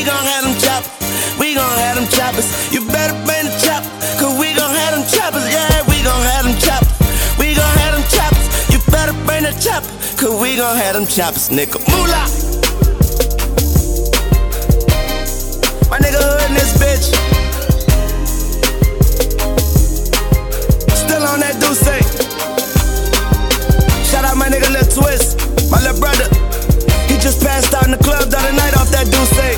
[10.93, 11.77] gon' them choppers, nigga.
[11.93, 12.25] Moolah!
[15.91, 17.13] My nigga hood in this bitch.
[20.97, 22.01] Still on that say.
[24.09, 25.37] Shout out my nigga Lil Twist,
[25.71, 26.25] my little brother.
[27.09, 29.57] He just passed out in the club the other night off that say.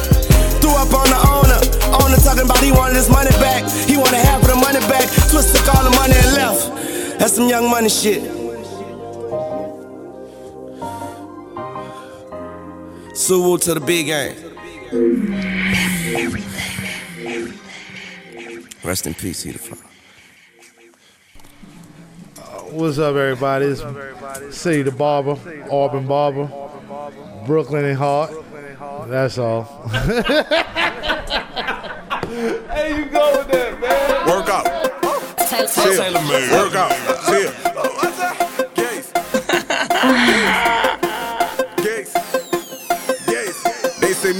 [0.58, 1.60] Threw up on the owner.
[2.02, 3.70] Owner talking about he wanted his money back.
[3.86, 5.06] He wanted half of the money back.
[5.30, 7.18] Twist took all the money and left.
[7.20, 8.39] That's some young money shit.
[13.20, 14.34] Suwu to the big game.
[18.82, 19.82] Rest in peace, he the father.
[22.38, 23.66] Uh, what's up, everybody?
[23.66, 23.82] It's
[24.56, 25.36] City the Barber,
[25.70, 26.50] Auburn Barber,
[27.46, 28.32] Brooklyn and Hart.
[29.08, 29.64] That's all.
[32.72, 34.26] Hey, you go with that, man.
[34.28, 34.64] Work out.
[35.74, 35.96] Chill.
[35.96, 36.50] Taylor made.
[36.52, 36.92] Work out.
[37.26, 37.52] Chill.
[37.52, 37.79] Gates.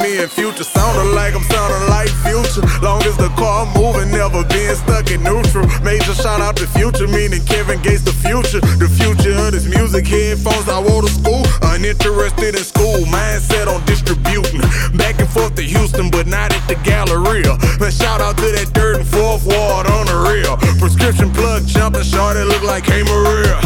[0.00, 2.64] Me and Future sounding like I'm sounding like Future.
[2.80, 5.68] Long as the car moving, never being stuck in neutral.
[5.84, 8.60] Major shout out to Future, meaning Kevin Gates the future.
[8.80, 11.44] The future of this music, headphones I wore to school.
[11.62, 14.64] Uninterested in school, mindset on distributing.
[14.96, 17.56] Back and forth to Houston, but not at the Galleria.
[17.78, 20.56] Man, shout out to that third and fourth ward on the real.
[20.80, 23.60] Prescription plug jumping, shorty look like Hey Maria.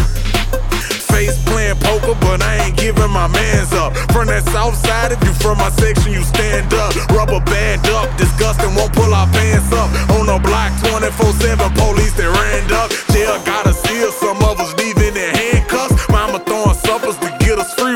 [1.24, 3.96] Face playing poker, but I ain't giving my mans up.
[4.12, 6.92] From that south side, if you from my section, you stand up.
[7.16, 9.88] Rubber band up, disgusting, won't pull our pants up.
[10.20, 12.92] On the block 24-7, police that ran up.
[13.08, 15.96] Jail got us seal, some of us leaving in handcuffs.
[16.10, 17.93] Mama throwing suppers to get us free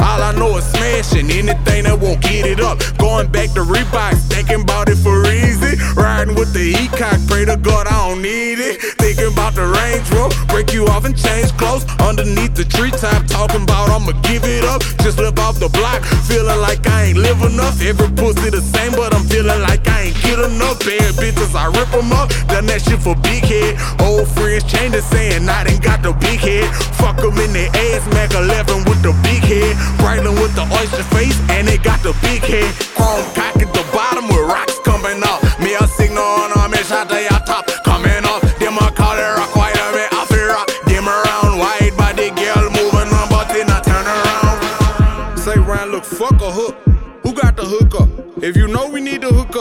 [0.00, 2.78] All I know is smashing anything that won't get it up.
[2.98, 5.76] Going back to Reebok, thinking about it for easy.
[5.94, 9.03] Riding with the E-cock, pray to God I don't need it.
[9.54, 11.86] About the Range Rover, break you off and change clothes.
[12.00, 14.82] Underneath the treetop, talking about I'ma give it up.
[14.98, 17.80] Just live off the block, feeling like I ain't live enough.
[17.80, 20.80] Every pussy the same, but I'm feeling like I ain't get enough.
[20.80, 22.30] Bad bitches, I rip 'em up.
[22.48, 23.78] Done that shit for big head.
[24.00, 26.66] Old friends changing, saying I done got the big head.
[26.98, 29.76] Fuck 'em in the ass, Mac 11 with the big head.
[30.02, 32.70] Brightland with the oyster face, and they got the big head.
[32.96, 35.03] Chrome cock at the bottom with rocks coming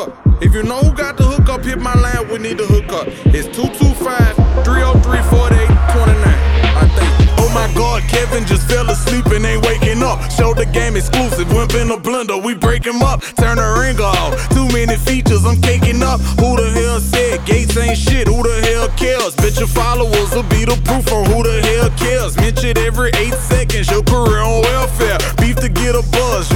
[0.03, 0.41] up.
[0.41, 2.91] If you know who got the hook up, hit my line, we need to hook
[2.91, 3.07] up.
[3.31, 4.35] It's 225
[4.65, 6.43] 303 4829.
[6.75, 7.13] I think.
[7.39, 10.19] Oh my god, Kevin just fell asleep and ain't waking up.
[10.31, 13.21] Show the game exclusive, wimp in a blender, we break him up.
[13.39, 14.35] Turn the ring off.
[14.49, 16.19] Too many features, I'm caking up.
[16.41, 18.27] Who the hell said Gates ain't shit?
[18.27, 19.35] Who the hell cares?
[19.35, 22.35] Bet your followers will be the proof on who the hell cares.
[22.37, 25.17] Mention every eight seconds, your career on welfare.
[25.39, 26.51] Beef to get a buzz,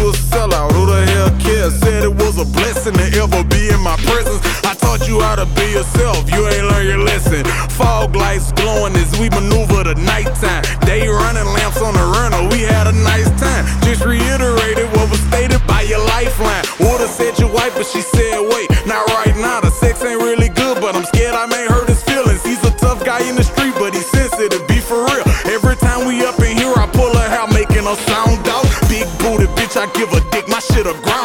[2.40, 4.42] a blessing to ever be in my presence.
[4.64, 7.44] I taught you how to be yourself, you ain't learned your lesson.
[7.74, 10.62] Fog lights glowing as we maneuver the nighttime.
[10.86, 13.66] Day running lamps on the runner, we had a nice time.
[13.82, 16.66] Just reiterated what was stated by your lifeline.
[16.80, 19.62] Would've said your wife, but she said, wait, not right now.
[19.62, 22.44] The sex ain't really good, but I'm scared I may hurt his feelings.
[22.46, 25.26] He's a tough guy in the street, but he's sensitive, be for real.
[25.50, 28.66] Every time we up in here, I pull her out, making her sound out.
[28.90, 31.17] Big booty bitch, I give a dick, my shit a groundhog.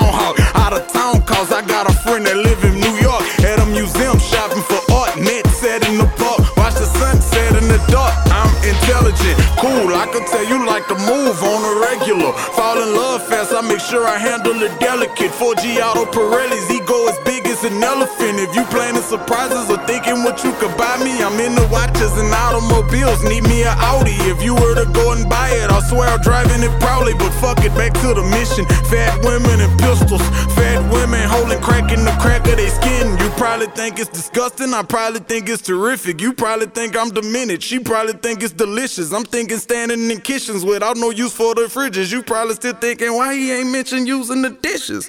[2.02, 3.22] Friend that live in New York.
[3.46, 6.42] At a museum, shopping for art, net set in the park.
[6.58, 8.12] Watch the sunset in the dark.
[8.34, 9.94] I'm intelligent, cool.
[9.94, 12.32] I could tell you like to move on a regular.
[12.58, 15.30] Fall in love fast, I make sure I handle it delicate.
[15.30, 17.31] 4G Auto Pirelli's ego is big
[17.64, 18.40] an elephant.
[18.40, 22.32] If you planning surprises or thinking what you could buy me, I'm into watches and
[22.32, 23.22] automobiles.
[23.24, 24.14] Need me an Audi.
[24.26, 27.14] If you were to go and buy it, I swear I'm driving it proudly.
[27.14, 28.66] But fuck it, back to the mission.
[28.90, 30.22] Fat women and pistols.
[30.54, 33.16] Fat women holding crack in the crack of their skin.
[33.18, 34.74] You probably think it's disgusting.
[34.74, 36.20] I probably think it's terrific.
[36.20, 37.62] You probably think I'm demented.
[37.62, 39.12] She probably think it's delicious.
[39.12, 42.12] I'm thinking standing in kitchens without no use for the fridges.
[42.12, 45.08] You probably still thinking why he ain't mentioned using the dishes.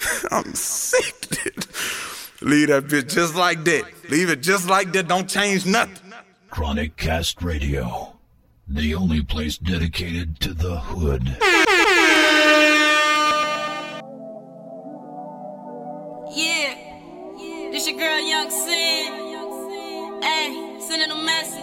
[0.30, 1.28] I'm sick.
[1.30, 1.66] dude.
[2.42, 3.84] Leave that bitch just like that.
[4.10, 5.08] Leave it just like that.
[5.08, 6.12] Don't change nothing.
[6.50, 8.14] ChronicCast Radio,
[8.68, 11.36] the only place dedicated to the hood.
[16.30, 16.74] Yeah,
[17.72, 20.22] this your girl Young Sin.
[20.22, 21.62] Hey, sending a message.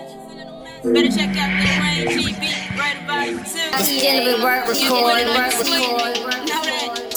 [0.83, 3.71] Better check out the Wayne GB right about it too.
[3.71, 6.47] Let's get it with work, You record, get work, it, record.
[6.47, 7.12] Know that.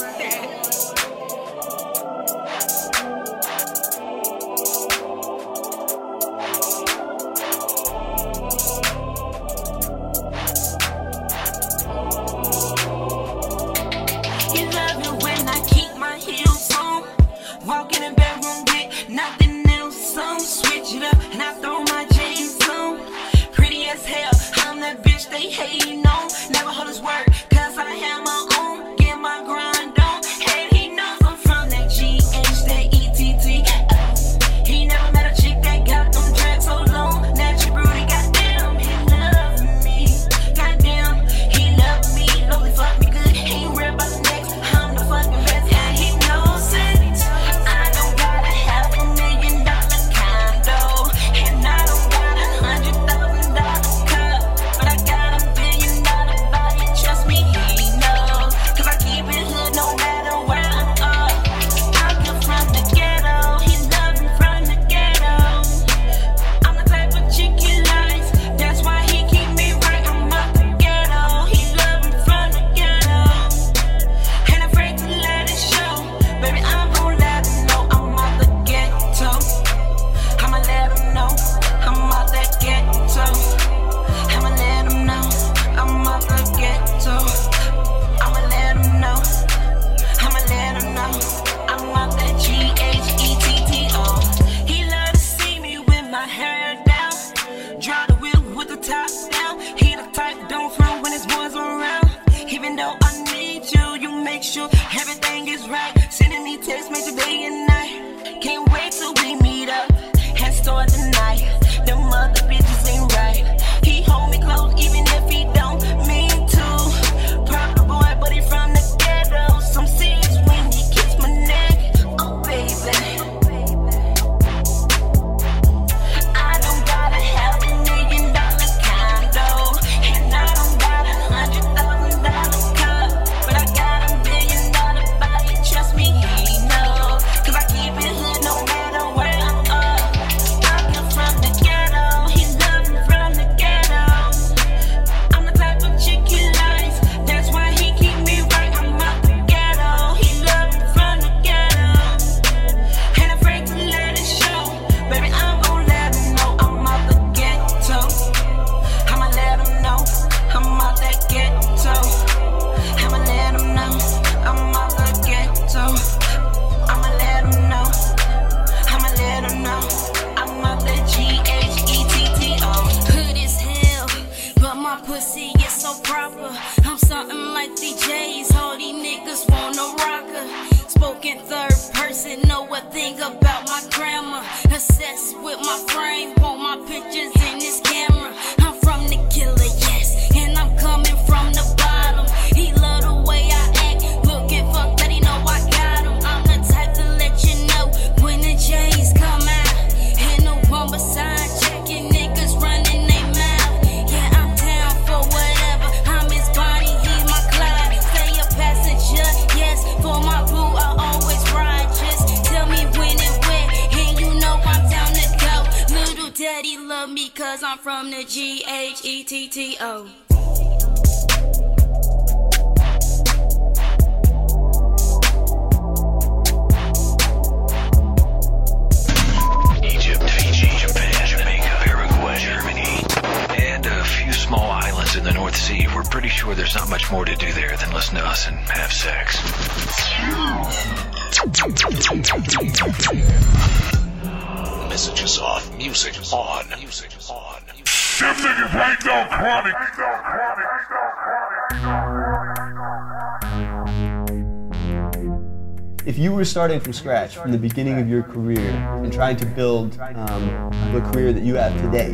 [256.47, 261.01] Starting from scratch from the beginning of your career and trying to build um, the
[261.13, 262.13] career that you have today,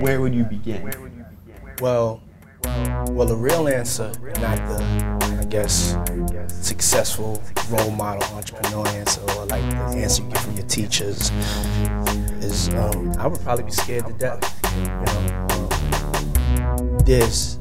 [0.00, 0.90] where would you begin?
[1.80, 2.22] Well,
[3.10, 5.96] well, the real answer, not the, I guess,
[6.48, 11.30] successful role model entrepreneur answer, or like the answer you get from your teachers,
[12.42, 14.60] is um, I would probably be scared to death.
[14.76, 15.46] You know,
[16.60, 17.58] um, this,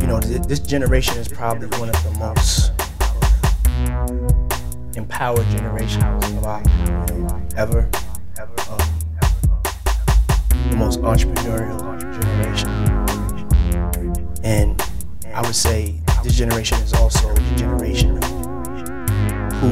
[0.00, 2.72] you know, this generation is probably one of the most
[4.96, 6.04] empowered generations
[6.44, 7.88] our, know, ever.
[8.68, 8.78] Um,
[10.70, 12.68] the most entrepreneurial generation.
[14.42, 14.80] And
[15.34, 18.20] I would say this generation is also the generation
[19.60, 19.70] who,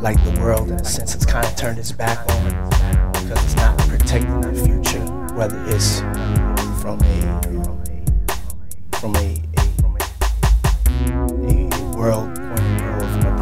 [0.00, 2.50] like the world in a sense, has kind of turned its back on
[3.12, 5.04] because it's not protecting their future,
[5.34, 6.00] whether it's
[6.80, 7.40] from a
[8.98, 9.62] from a, a,
[11.48, 12.39] a world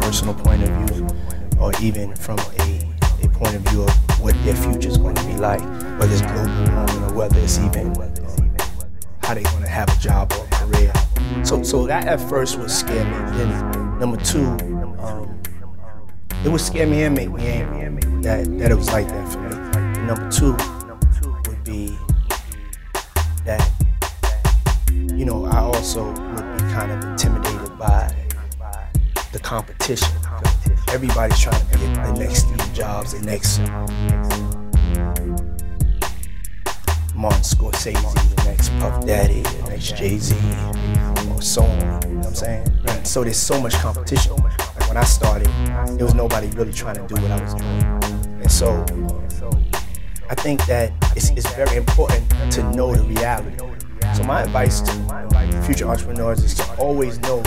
[0.09, 1.07] personal point of view
[1.59, 2.81] or even from a,
[3.21, 5.61] a point of view of what their future is going to be like,
[5.99, 8.57] whether it's global warming or whether it's even um,
[9.21, 10.91] how they're going to have a job or a career.
[11.43, 13.37] So, so that at first would scare me.
[13.37, 14.47] Then number two,
[14.97, 15.39] um,
[16.43, 19.37] it would scare me and make me angry that, that it was like that for
[19.41, 19.55] me.
[19.77, 20.53] And number two
[21.47, 21.95] would be
[23.45, 23.61] that,
[24.91, 28.11] you know, I also would be kind of intimidated by
[29.31, 30.09] the competition.
[30.89, 33.59] Everybody's trying to be the next Steve Jobs, the next
[37.15, 40.35] Martin Scorsese, the next Puff Daddy, the next Jay Z,
[41.31, 41.79] or so on.
[41.79, 42.67] You know what I'm saying?
[42.87, 44.35] And so there's so much competition.
[44.37, 45.47] Like when I started,
[45.97, 47.83] there was nobody really trying to do what I was doing.
[48.41, 48.85] And so
[50.29, 53.57] I think that it's, it's very important to know the reality.
[54.15, 57.43] So my advice to future entrepreneurs is to always know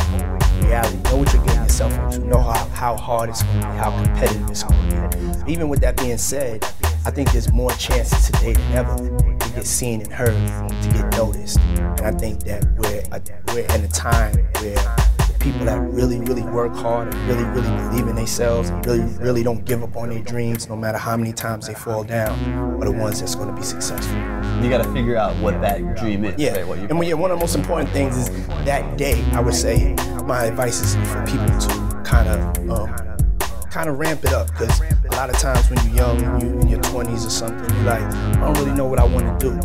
[0.65, 0.97] reality.
[1.05, 2.27] Know what you're getting yourself into.
[2.27, 5.53] Know how, how hard it's going to be, how competitive it's going to be.
[5.53, 6.65] Even with that being said,
[7.05, 10.35] I think there's more chances today than ever to get seen and heard,
[10.69, 11.59] to get noticed.
[11.59, 13.03] And I think that we're,
[13.53, 17.77] we're in a time where the people that really, really work hard and really, really
[17.89, 21.17] believe in themselves and really, really don't give up on their dreams, no matter how
[21.17, 22.39] many times they fall down,
[22.81, 24.17] are the ones that's going to be successful.
[24.63, 26.41] You got to figure out what that dream is.
[26.41, 26.79] Yeah, right?
[26.79, 29.25] And when, yeah, one of the most important things is that day.
[29.33, 29.97] I would say
[30.27, 33.13] my advice is for people to kind of, um,
[33.71, 36.69] kind of ramp it up because a lot of times when you're young you in
[36.69, 39.59] your 20s or something, you're like, I don't really know what I want to do.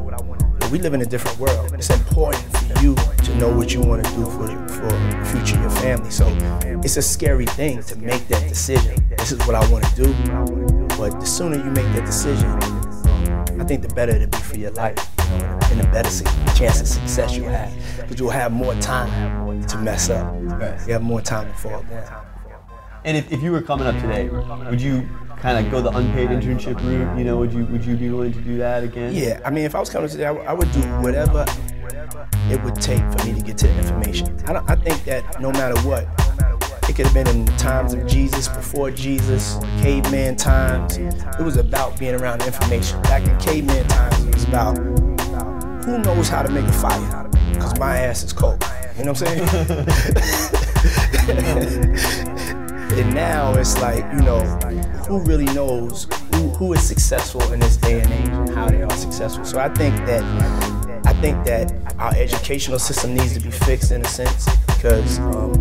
[0.60, 1.74] But we live in a different world.
[1.74, 5.70] It's important for you to know what you want to do for for future your
[5.70, 6.10] family.
[6.10, 6.28] So
[6.84, 8.95] it's a scary thing to make that decision.
[9.18, 10.14] This is what I want to do.
[10.97, 12.49] But the sooner you make that decision,
[13.60, 14.97] I think the better it'll be for your life,
[15.71, 16.09] and the better
[16.55, 17.73] chance of success you'll have.
[17.97, 20.34] Because you'll have more time to mess up.
[20.88, 22.25] You have more time to fall down.
[23.05, 24.28] And if, if you were coming up today,
[24.69, 25.07] would you
[25.39, 27.17] kind of go the unpaid internship route?
[27.17, 29.13] You know, would you would you be willing to do that again?
[29.13, 31.45] Yeah, I mean, if I was coming today, I, would- I would do whatever
[32.49, 34.36] it would take for me to get to the information.
[34.47, 36.07] I, don't, I think that no matter what,
[36.89, 40.97] it could have been in the times of Jesus, before Jesus, caveman times.
[40.97, 43.01] It was about being around information.
[43.03, 44.78] Back in caveman times, it was about
[45.88, 48.62] who knows how to make a fire, because my ass is cold.
[48.98, 49.88] You know what I'm saying?
[53.00, 54.42] and now it's like, you know,
[55.08, 58.82] who really knows who, who is successful in this day and age and how they
[58.82, 59.46] are successful.
[59.46, 60.24] So I think that
[61.06, 65.54] I think that our educational system needs to be fixed in a sense because um,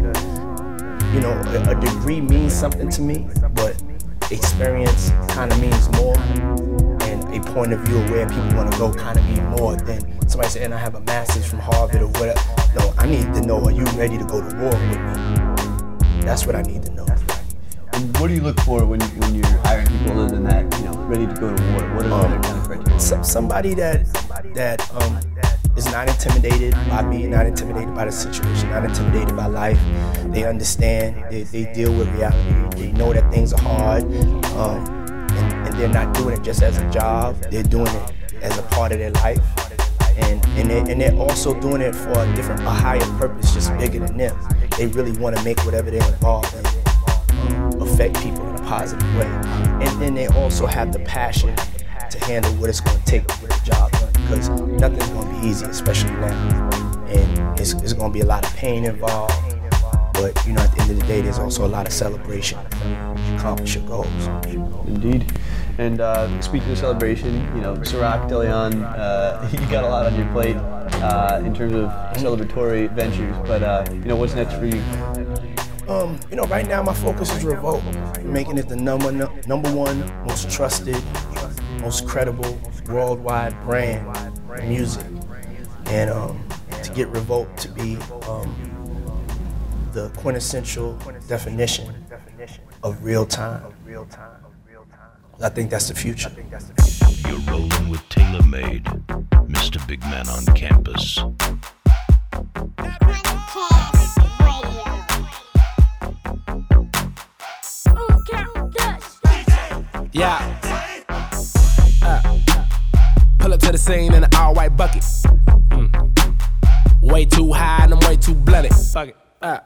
[1.15, 3.81] you know a, a degree means something to me, but
[4.33, 6.17] experience kind of means more,
[7.37, 10.01] a point of view of where people want to go kind of mean more than
[10.29, 12.41] somebody saying I have a master's from Harvard or whatever.
[12.75, 16.23] No, I need to know are you ready to go to war with me?
[16.23, 17.07] That's what I need to know.
[17.93, 20.85] And what do you look for when, when you're hiring people other than that, you
[20.87, 21.95] know, ready to go to war?
[21.95, 23.01] What are the other kind of criteria?
[23.01, 24.07] Some, somebody that
[24.55, 25.21] that um,
[25.77, 29.79] is not intimidated by being, not intimidated by the situation, not intimidated by life.
[30.27, 31.25] They understand.
[31.31, 32.81] They, they deal with reality.
[32.81, 34.05] They know that things are hard,
[34.57, 34.85] um,
[35.77, 37.37] they're not doing it just as a job.
[37.51, 38.13] They're doing it
[38.43, 39.43] as a part of their life,
[40.17, 43.77] and and they and they're also doing it for a different, a higher purpose, just
[43.79, 44.37] bigger than them.
[44.79, 46.67] They really want to make whatever they're involved in
[47.81, 49.27] affect people in a positive way,
[49.85, 51.55] and then they also have the passion
[52.11, 55.41] to handle what it's going to take get the job done because nothing's going to
[55.41, 56.71] be easy, especially now.
[57.09, 59.33] And it's, it's going to be a lot of pain involved.
[60.15, 62.59] But, you know, at the end of the day, there's also a lot of celebration
[62.71, 64.27] to accomplish your goals.
[64.87, 65.31] Indeed.
[65.79, 70.15] And uh, speaking of celebration, you know, Ciroc, Deleon, uh, you got a lot on
[70.15, 73.37] your plate uh, in terms of celebratory ventures.
[73.47, 74.83] But, uh, you know, what's next for you?
[75.89, 77.85] Um, you know, right now my focus is Revolt,
[78.25, 79.13] making it the number
[79.47, 81.01] number one most trusted,
[81.81, 82.59] most credible
[82.89, 84.05] worldwide brand
[84.69, 85.07] music,
[85.87, 86.45] and um,
[86.83, 87.99] to get Revolt to be
[88.29, 88.53] um,
[89.93, 90.99] the quintessential
[91.29, 91.95] definition
[92.83, 93.63] of real time.
[95.41, 96.33] I think that's the future.
[97.29, 98.83] You're rolling with TaylrMayd,
[99.49, 99.87] Mr.
[99.87, 101.19] Big Man on campus.
[110.13, 110.61] Yeah.
[112.03, 112.23] Uh,
[113.39, 115.03] pull up to the scene in an all white bucket.
[115.03, 116.41] Mm.
[117.03, 118.73] Way too high and I'm way too blunted.
[118.75, 119.17] Fuck it.
[119.43, 119.59] Uh,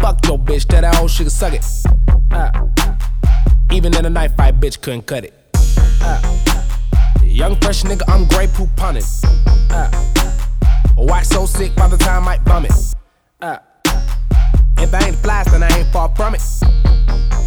[0.00, 1.64] fuck your bitch, that old shit suck it.
[2.32, 2.47] Uh, even
[3.98, 5.34] in a knife fight, bitch couldn't cut it.
[6.00, 6.20] Uh,
[7.24, 9.02] young fresh nigga, I'm Grey Poop punning.
[9.70, 9.90] Uh,
[10.96, 12.72] wax so sick by the time I bum it.
[13.40, 13.58] Uh,
[14.78, 16.42] if I ain't flies, then I ain't far from it.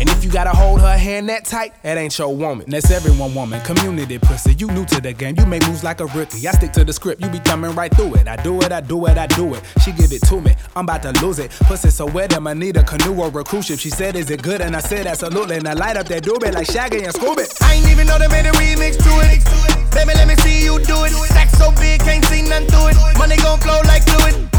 [0.01, 2.65] And if you gotta hold her hand that tight, that ain't your woman.
[2.67, 4.55] That's everyone woman, community pussy.
[4.55, 6.47] You new to the game, you make moves like a rookie.
[6.47, 8.27] I stick to the script, you be thumbing right through it.
[8.27, 9.61] I do it, I do it, I do it.
[9.85, 11.51] She give it to me, I'm about to lose it.
[11.51, 13.77] Pussy so wet, I'ma need a canoe or a cruise ship.
[13.77, 14.59] She said, Is it good?
[14.59, 15.57] And I said, Absolutely.
[15.57, 17.45] And I light up that doobie like Shaggy and Scooby.
[17.61, 19.93] I ain't even know they made a remix to it.
[19.93, 21.11] Baby, let me see you do it.
[21.29, 22.97] Stack so big, can't see nothing through it.
[23.19, 24.49] Money gon' flow like fluid.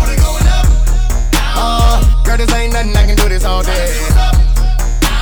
[1.55, 4.42] Uh, girl, this ain't nothing, I can do this all day.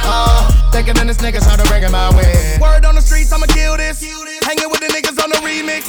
[0.05, 2.59] Uh, thicker than this niggas, how to bring my way.
[2.61, 4.01] Word on the streets, I'ma kill this.
[4.45, 5.85] Hanging with the niggas on the remix.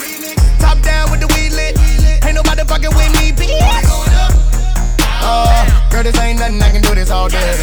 [0.60, 1.78] Top down with the weed lit.
[2.26, 3.60] Ain't nobody fucking with me, bitch.
[5.24, 7.56] Uh, girl, this ain't nothing, I can do this all day.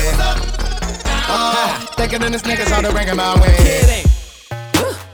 [1.30, 3.54] Uh, thicker than this niggas, how to bring my way.
[3.58, 4.06] Kidding.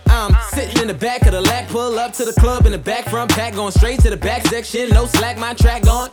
[0.07, 2.79] I'm sitting in the back of the lack, pull up to the club in the
[2.79, 6.11] back, front pack, going straight to the back section, no slack, my track gone.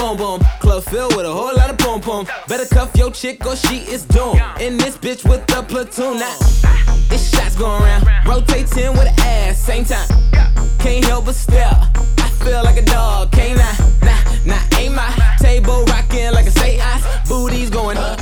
[0.00, 2.26] Boom boom, club filled with a whole lot of pom pom.
[2.48, 4.40] Better cuff your chick or she is doomed.
[4.58, 6.36] In this bitch with the platoon now.
[7.12, 10.08] It's shots going around, rotating with the ass, same time.
[10.78, 11.68] Can't help but stare.
[12.16, 13.76] I feel like a dog, can't I?
[14.00, 17.04] Nah, nah, ain't my table rocking like a say ice.
[17.28, 18.16] Booties going up,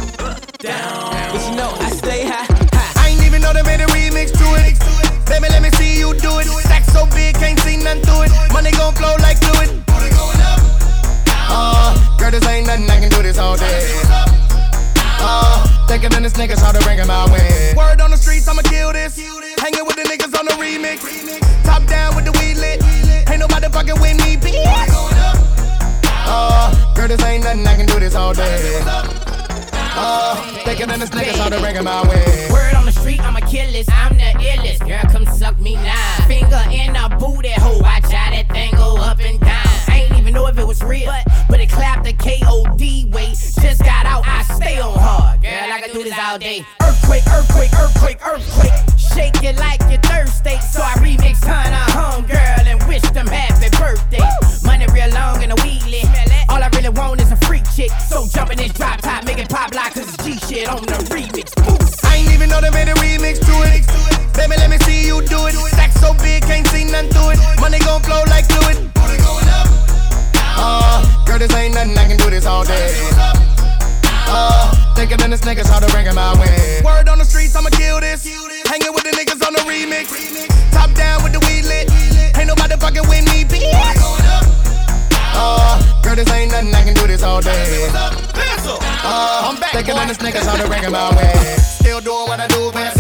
[0.59, 1.31] down.
[1.31, 3.03] But you know I stay high, high.
[3.05, 4.75] I ain't even know they made a remix to it.
[5.29, 6.47] Baby, let me see you do it.
[6.67, 8.33] Stack so big, can't see nothing through it.
[8.53, 9.88] Money gon' flow like fluid.
[12.29, 13.89] Girl, this ain't nothing, I can do this all day.
[15.01, 17.73] Uh, thicker than this niggas, how to bring it my way.
[17.75, 19.17] Word on the streets, I'ma kill this.
[19.57, 21.01] Hanging with the niggas on the remix.
[21.65, 22.85] Top down with the weed lit.
[23.31, 24.61] Ain't nobody fucking with me, bitch.
[26.29, 28.83] Uh, girl, this ain't nothing, I can do this all day.
[29.97, 32.49] Uh, thicker than this niggas, how to bring it my way.
[32.53, 34.87] Word on the street, I'm a killist, I'm the illest.
[34.87, 36.27] Girl, come suck me now.
[36.27, 39.68] Finger in a booty hole, watch how that thing go up and down.
[40.29, 41.11] Even know if it was real,
[41.49, 43.31] but, it clapped the KOD way.
[43.33, 45.41] Just got out, I stay on hard.
[45.41, 46.67] Girl, I can do this all day.
[46.83, 48.77] Earthquake, earthquake, earthquake, earthquake.
[49.01, 50.61] Shake it like you're thirsty.
[50.61, 54.21] So I remix Hannah home girl and wish them happy birthday.
[54.69, 56.05] Money real long and a wheelie.
[56.51, 57.91] All I really want is a freak chick.
[58.13, 60.85] So jump in this drop top, make it pop like cause it's G shit on
[60.85, 61.57] the remix.
[61.65, 62.05] Boost.
[62.05, 63.81] I ain't even know they made a remix to it.
[64.37, 65.55] Baby, let me see you do it.
[65.73, 67.41] Stack so big, can't see nothing through it.
[67.63, 68.68] Money gon' flow like fluid
[71.49, 72.93] this ain't nothing I can do this all day.
[74.29, 76.85] Uh, thinking than this niggas, how to bring him out win.
[76.85, 78.25] Word on the streets, I'ma kill this.
[78.67, 80.13] Hanging with the niggas on the remix.
[80.71, 81.89] Top down with the weed lit.
[82.37, 83.65] Ain't nobody fucking with me, bitch.
[85.33, 87.89] Uh, girl, this ain't nothing I can do this all day.
[87.95, 89.73] Uh, I'm back.
[89.73, 91.59] Thinking than this niggas, how to bring him out win.
[91.59, 92.99] Still doing what I do best.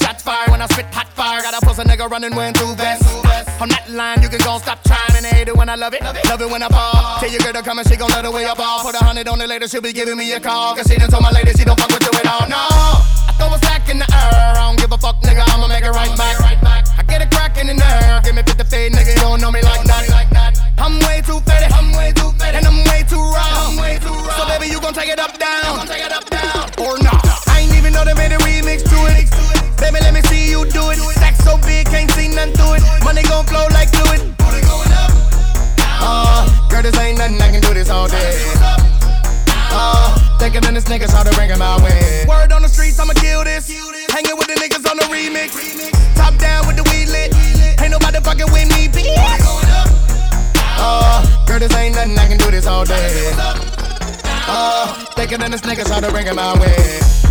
[0.00, 1.42] Shots fired when I spit hot fire.
[1.42, 3.23] Gotta post a nigga running when through vest.
[3.60, 6.02] On that line, you can go stop trying and hate it when I love it.
[6.02, 7.18] Love it when I ball.
[7.20, 8.82] Tell your girl to come and she gon' love the way I ball.
[8.82, 10.74] Put a hundred on it later, she'll be giving me a call.
[10.74, 12.48] Cause she done told my lady she don't fuck with you at all.
[12.50, 14.58] No, I throw a stack in the air.
[14.58, 15.46] I don't give a fuck, nigga.
[15.54, 16.42] I'ma make it right back.
[16.98, 18.20] I get it crackin' in there.
[18.26, 19.14] Give me 50 fade, nigga.
[19.14, 20.58] You don't know me like that.
[20.78, 21.70] I'm way too fatty.
[21.70, 22.58] I'm way too fatty.
[22.58, 23.70] And I'm way too raw.
[23.70, 24.34] I'm way too raw.
[24.34, 25.86] So baby, you gon' take it up down.
[25.86, 26.74] Take it up down.
[26.82, 27.22] Or not.
[27.46, 29.53] I ain't even know they made a remix to it.
[29.84, 30.96] Baby, let me see you do it.
[30.96, 32.82] Stack so big, can't see nothing through it.
[33.04, 34.32] Money gon' flow like fluid.
[36.00, 38.32] Uh, girl, this ain't nothing, I can do this all day.
[39.68, 40.08] Uh,
[40.38, 42.24] thicker than this niggas, how to him my way.
[42.26, 43.68] Word on the streets, I'ma kill this.
[44.08, 45.52] Hanging with the niggas on the remix.
[46.16, 47.36] Top down with the weed lit.
[47.82, 49.12] Ain't nobody fucking with me, bitch.
[50.80, 53.34] Uh, girl, this ain't nothing, I can do this all day.
[54.48, 57.23] Uh, thicker than this niggas, how to him my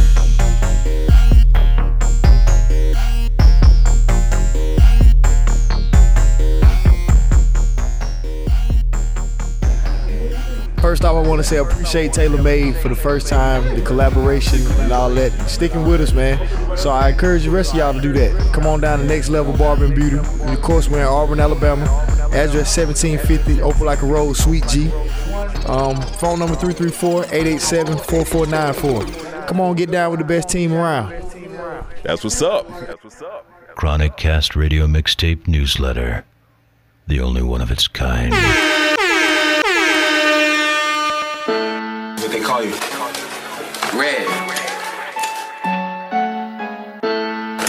[10.84, 14.60] First off, I want to say I appreciate TaylrMayd for the first time, the collaboration
[14.82, 16.46] and all that, sticking with us, man.
[16.76, 18.52] So I encourage the rest of y'all to do that.
[18.54, 20.18] Come on down to Nexxt Level Barber and Beauty.
[20.18, 21.86] And of course, we're in Auburn, Alabama.
[22.34, 24.92] Address 1750 Opelika Road, Suite G.
[25.70, 29.48] Um, phone number 334-887-4494.
[29.48, 31.12] Come on, get down with the best team around.
[32.04, 32.68] That's what's up.
[32.68, 33.46] That's what's up.
[33.78, 36.26] ChronicCast Radio Mixtape Newsletter.
[37.08, 38.34] The only one of its kind.
[42.64, 44.00] What they call you?
[44.00, 44.28] Red.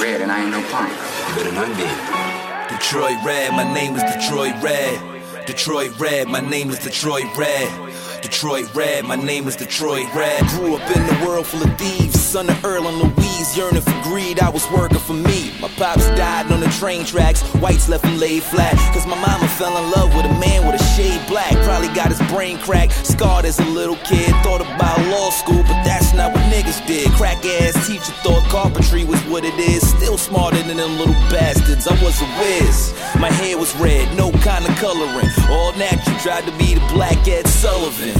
[0.00, 0.92] Red, and I ain't no punk.
[1.34, 2.76] Better not be.
[2.76, 5.46] Detroit Red, my name is Detroit Red.
[5.46, 7.93] Detroit Red, my name is Detroit Red.
[8.24, 10.46] Detroit Red, my name is Detroit Red.
[10.46, 14.02] Grew up in the world full of thieves, son of Earl and Louise, yearning for
[14.02, 14.40] greed.
[14.40, 15.52] I was working for me.
[15.60, 18.76] My pops died on the train tracks, whites left him laid flat.
[18.94, 21.52] Cause my mama fell in love with a man with a shade black.
[21.64, 24.30] Probably got his brain cracked, scarred as a little kid.
[24.42, 27.10] Thought about law school, but that's not what niggas did.
[27.12, 29.86] Crack ass teacher thought carpentry was what it is.
[29.86, 31.86] Still smarter than them little bastards.
[31.86, 32.94] I was a whiz.
[33.20, 35.28] My hair was red, no kind of coloring.
[35.50, 38.13] All natural, tried to be the black Ed Sullivan.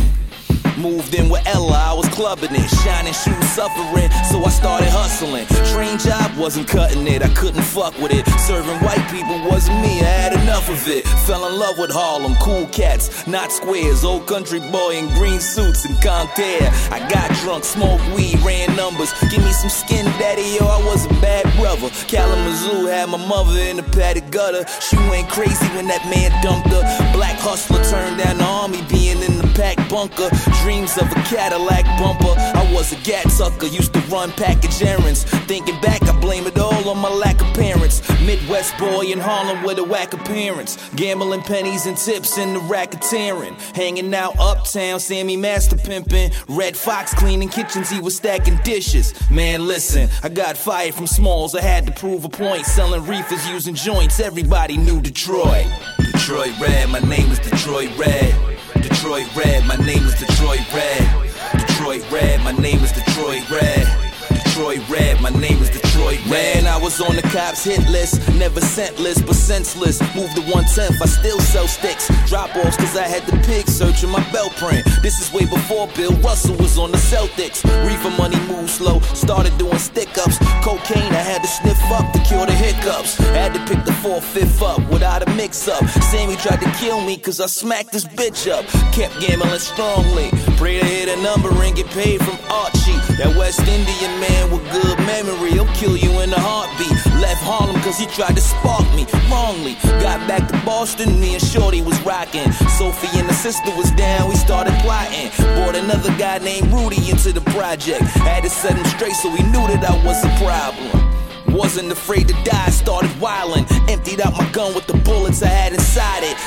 [0.76, 5.46] Moved in with Ella, I was clubbing it, shining shoes suffering, so I started hustling.
[5.70, 8.26] Train job wasn't cutting it, I couldn't fuck with it.
[8.40, 11.06] Serving white people wasn't me, I had enough of it.
[11.26, 14.02] Fell in love with Harlem, cool cats, not squares.
[14.02, 16.66] Old country boy in green suits and Contair.
[16.90, 19.14] I got drunk, smoked weed, ran numbers.
[19.30, 21.88] Give me some skin, daddy, yo, I was a bad brother.
[22.08, 24.66] Kalamazoo had my mother in the padded gutter.
[24.80, 26.82] She went crazy when that man dumped her.
[27.14, 30.28] Black hustler turned down the army, being in pack bunker.
[30.62, 32.34] Dreams of a Cadillac bumper.
[32.38, 35.24] I was a gat sucker, used to run package errands.
[35.46, 38.02] Thinking back, I blame it all on my lack of parents.
[38.20, 40.78] Midwest boy in Harlem with a whack appearance.
[40.96, 43.54] Gambling pennies and tips in the racketeering.
[43.76, 46.30] Hanging out uptown, Sammy Master pimping.
[46.48, 49.14] Redd Foxx cleaning kitchens, he was stacking dishes.
[49.30, 52.66] Man, listen, I got fired from Smalls, I had to prove a point.
[52.66, 55.66] Selling reefers, using joints, everybody knew Detroit.
[55.98, 58.53] Detroit Red, my name is Detroit Red.
[58.88, 61.30] Detroit Red, my name is Detroit Red.
[61.52, 64.10] Detroit Red, my name is Detroit Red.
[64.28, 66.14] Detroit Red, my name is Detroit Red.
[66.28, 70.00] Man, I was on the cops hit list, never scentless but senseless.
[70.14, 72.08] Moved to 110th, I still sell sticks.
[72.28, 74.84] Drop offs cause I had the pig searching my belt print.
[75.02, 77.62] This is way before Bill Russell was on the Celtics.
[77.86, 80.38] Reefer money moved slow, started doing stick ups.
[80.62, 83.16] Cocaine, I had to sniff up to cure the hiccups.
[83.18, 85.84] Had to pick the fourth, fifth up without a mix up.
[86.10, 88.66] Sammy tried to kill me cause I smacked this bitch up.
[88.92, 90.30] Kept gambling strongly.
[90.56, 92.98] Pray to hit a number and get paid from Archie.
[93.18, 96.94] That West Indian man with good memory, he'll kill you in a heartbeat.
[97.20, 99.74] Left Harlem cause he tried to spark me wrongly.
[100.00, 102.50] Got back to Boston, me and Shorty was rocking.
[102.78, 105.30] Sophie and the sister was down, we started plotting.
[105.56, 108.02] Brought another guy named Rudy into the project.
[108.24, 111.14] Had to set him straight so he knew that I was a problem.
[111.54, 113.64] Wasn't afraid to die, started wildin'.
[113.88, 114.98] Emptied out my gun with the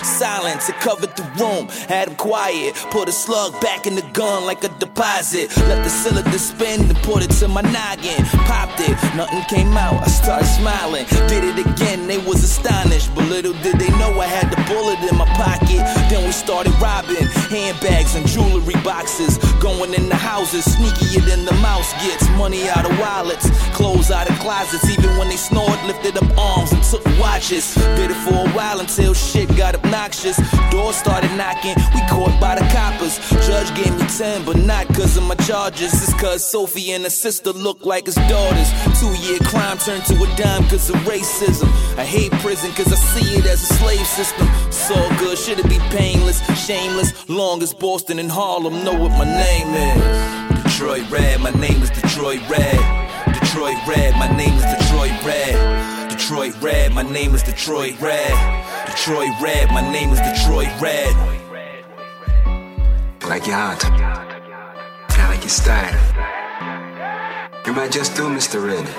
[0.04, 2.76] Silence, it covered the room, had him quiet.
[2.92, 5.56] Put a slug back in the gun like a deposit.
[5.70, 8.24] Let the cylinder spin and put it to my noggin.
[8.46, 11.06] Popped it, nothing came out, I started smiling.
[11.28, 13.14] Did it again, they was astonished.
[13.16, 15.82] But little did they know I had the bullet in my pocket.
[16.10, 19.38] Then we started robbing handbags and jewelry boxes.
[19.60, 22.28] Going in the houses, sneakier than the mouse gets.
[22.38, 24.90] Money out of wallets, clothes out of closets.
[24.90, 27.76] even when they snored, lifted up arms and took watches.
[27.98, 30.38] Did it for a while until shit got obnoxious.
[30.72, 33.18] Doors started knocking, we caught by the coppers.
[33.48, 35.94] Judge gave me 10, but not cause of my charges.
[35.94, 38.70] It's cause Sophie and her sister look like his daughters.
[39.00, 41.70] Two year crime turned to a dime cause of racism.
[41.98, 44.48] I hate prison cause I see it as a slave system.
[44.72, 47.30] So good, should it be painless, shameless?
[47.30, 50.64] Long as Boston and Harlem know what my name is.
[50.64, 52.78] Detroit Red, my name is Detroit Red.
[53.34, 56.10] Detroit Red, my name is Detroit Red.
[56.10, 58.67] Detroit Red, my name is Detroit Red.
[58.98, 61.14] Detroit Red, my name is Detroit Red.
[63.30, 63.86] Like your heart.
[63.86, 65.94] I like your style.
[67.68, 68.66] You might just do Mr.
[68.66, 68.90] Red.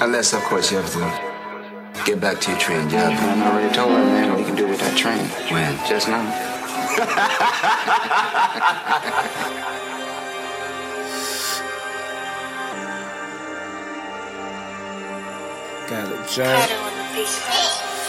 [0.00, 3.12] Unless, of course, you have to get back to your train job.
[3.12, 5.26] I already told her, man, what he can do with that train.
[5.50, 5.76] When?
[5.88, 6.22] Just now.
[15.88, 17.87] Got a joint,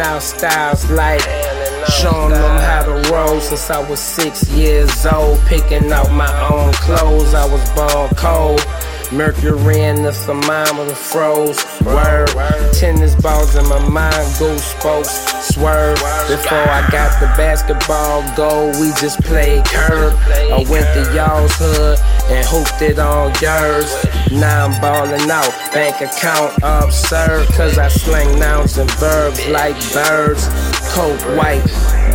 [0.00, 1.20] out styles like
[2.00, 5.38] showing them how to roll since I was six years old.
[5.46, 8.66] Picking out my own clothes, I was born cold.
[9.12, 11.64] Mercury in the thermometer froze.
[11.82, 12.28] Word.
[12.72, 15.10] Tennis balls in my mind, goose spokes.
[15.52, 15.98] Swerve.
[16.28, 20.14] Before I got the basketball goal, we just played curb.
[20.16, 21.98] I went to y'all's hood
[22.30, 23.90] and hooped it on yours.
[24.30, 27.48] Now I'm balling out, bank account absurd.
[27.48, 30.46] Cause I slang nouns and verbs like birds.
[30.94, 31.66] Coat white,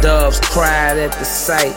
[0.02, 1.76] doves cried at the sight.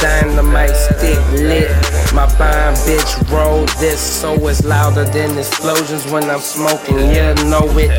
[0.00, 1.70] Dynamite stick lit.
[2.12, 6.98] My bond bitch rolled this so it's louder than explosions when I'm smoking.
[6.98, 7.90] You know it.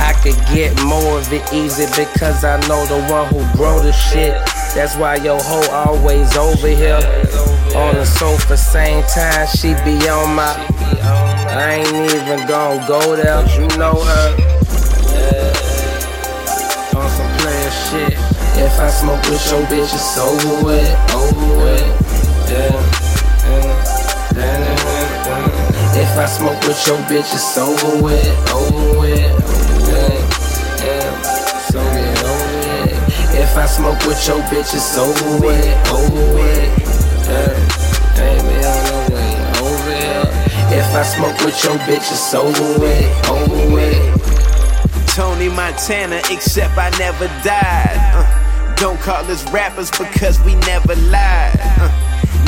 [0.00, 3.92] I could get more of it easy because I know the one who grow the
[3.92, 4.34] shit.
[4.74, 7.00] That's why your hoe always over here.
[7.74, 10.54] On the sofa, same time she be on my.
[11.54, 14.52] I ain't even gonna go there, you know her.
[16.96, 17.31] On some.
[18.64, 21.82] If I smoke with your bitch, it's over with, over with.
[22.48, 22.70] Yeah.
[23.42, 23.92] yeah.
[25.98, 29.18] If I smoke with your bitch, it's over with, over with.
[29.88, 30.14] Yeah,
[30.78, 31.22] yeah.
[31.70, 32.94] So get over it.
[33.34, 36.70] If I smoke with your bitch, it's over with, over with.
[37.26, 37.50] Yeah.
[38.14, 40.30] Baby, on the way over here.
[40.78, 44.12] If I smoke with your bitch, it's over with, over with.
[45.16, 47.98] Tony Montana, except I never died.
[48.14, 48.41] Uh,
[48.76, 51.58] don't call us rappers because we never lied.
[51.60, 51.90] Uh,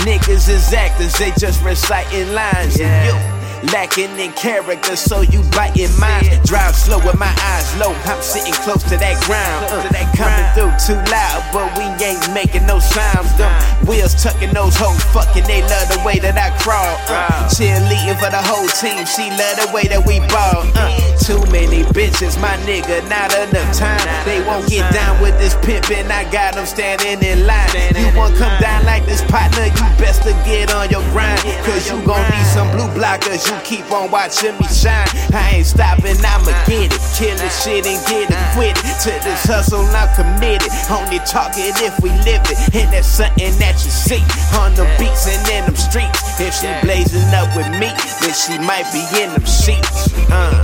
[0.05, 2.79] niggas is actors, they just reciting lines.
[2.81, 3.34] And you
[3.73, 6.41] lacking in character, so you biting mine.
[6.45, 9.67] Drive slow with my eyes low, I'm sitting close to that ground.
[9.71, 13.31] Uh, coming through too loud, but we ain't making no sounds.
[13.37, 13.51] Them
[13.87, 16.95] wheels tucking those hoes, fucking, they love the way that I crawl.
[17.09, 20.67] Uh, cheerleading for the whole team, she love the way that we ball.
[20.75, 24.03] Uh, too many bitches, my nigga, not enough time.
[24.25, 27.71] They won't get down with this pimpin', I got them standing in line.
[27.97, 31.41] You won't come down like this partner, you best to get on your grind.
[31.67, 35.09] Cause you gon' need some blue blockers, you keep on watching me shine.
[35.33, 37.01] I ain't stopping, I'ma get it.
[37.15, 38.97] Kill this shit and get it quit it.
[39.05, 40.71] To this hustle, I'm committed.
[40.89, 42.59] Only talk it if we live it.
[42.73, 44.23] And that's something that you see
[44.55, 46.23] on the beats and in them streets.
[46.41, 47.91] If she blazing up with me,
[48.23, 50.15] then she might be in them sheets.
[50.31, 50.55] Uh,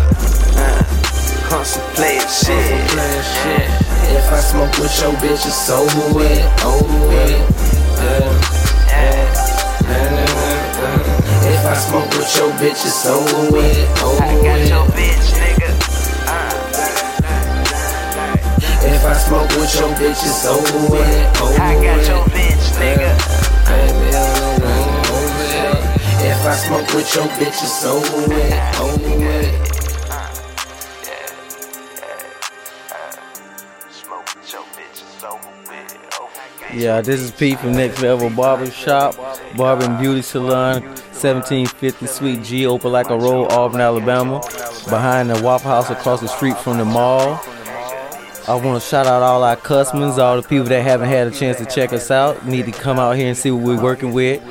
[0.57, 0.83] uh,
[1.99, 2.63] player shit.
[4.15, 7.43] If I smoke with your bitch, it's over with, over with.
[8.01, 8.33] Yeah,
[8.89, 9.30] yeah,
[11.71, 14.69] I smoke with your bitch, it's over with, over I got with.
[14.69, 15.71] your bitch, nigga.
[18.83, 21.63] If I smoke with your bitch, it's over with, over.
[21.63, 23.13] I got your bitch, nigga.
[23.15, 24.83] Uh, baby, on the way
[25.15, 25.79] over there.
[26.33, 29.71] If I smoke with your bitch, it's over with, over with.
[36.75, 39.15] Yeah, this is Pete from Nexxt Level Barber Shop,
[39.57, 40.83] Barber and Beauty Salon,
[41.23, 44.41] 1750 Sweet G, Opelika Road, Auburn, Alabama,
[44.89, 47.41] behind the Waffle House across the street from the mall.
[48.49, 51.31] I want to shout out all our customers, all the people that haven't had a
[51.31, 52.47] chance to check us out.
[52.47, 54.43] Need to come out here and see what we're working with.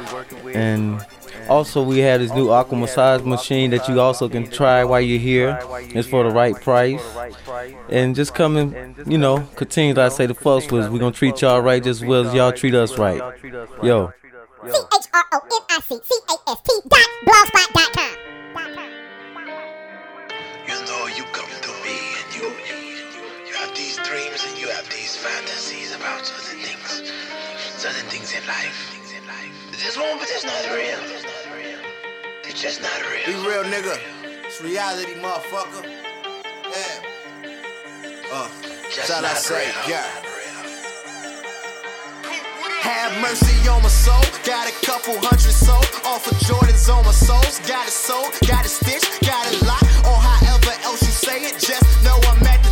[0.56, 1.04] And
[1.50, 5.20] also, we have this new aqua massage machine that you also can try while you're
[5.20, 5.60] here.
[5.96, 7.02] It's for the right price.
[7.90, 11.12] And just come and, you know, continue, like I say, the fuss was we're going
[11.12, 13.20] to treat y'all right just as well as y'all treat us right.
[13.82, 14.14] Yo.
[15.40, 18.16] C-H-R-O-N-I-C-C-A-S-T dot blogspot.com.
[20.68, 22.46] You know you come to me and you
[23.48, 27.12] you have these dreams and you have these fantasies about certain things,
[27.80, 28.96] certain things in life.
[29.72, 31.00] This one, but it's not real.
[32.44, 33.26] It's just not real.
[33.26, 33.98] Be real, nigga.
[34.46, 35.86] It's reality, motherfucker.
[35.86, 37.02] Yeah.
[38.32, 38.48] Uh,
[38.92, 39.90] Just shout out say, real.
[39.90, 40.06] yeah.
[42.82, 44.24] Have mercy on my soul.
[44.46, 45.86] Got a couple hundred sold.
[46.06, 47.60] Off of Jordans on my souls.
[47.68, 49.92] Got it sold, got it stitched, got it locked.
[50.08, 51.60] Or however else you say it.
[51.60, 52.69] Just know I'm at the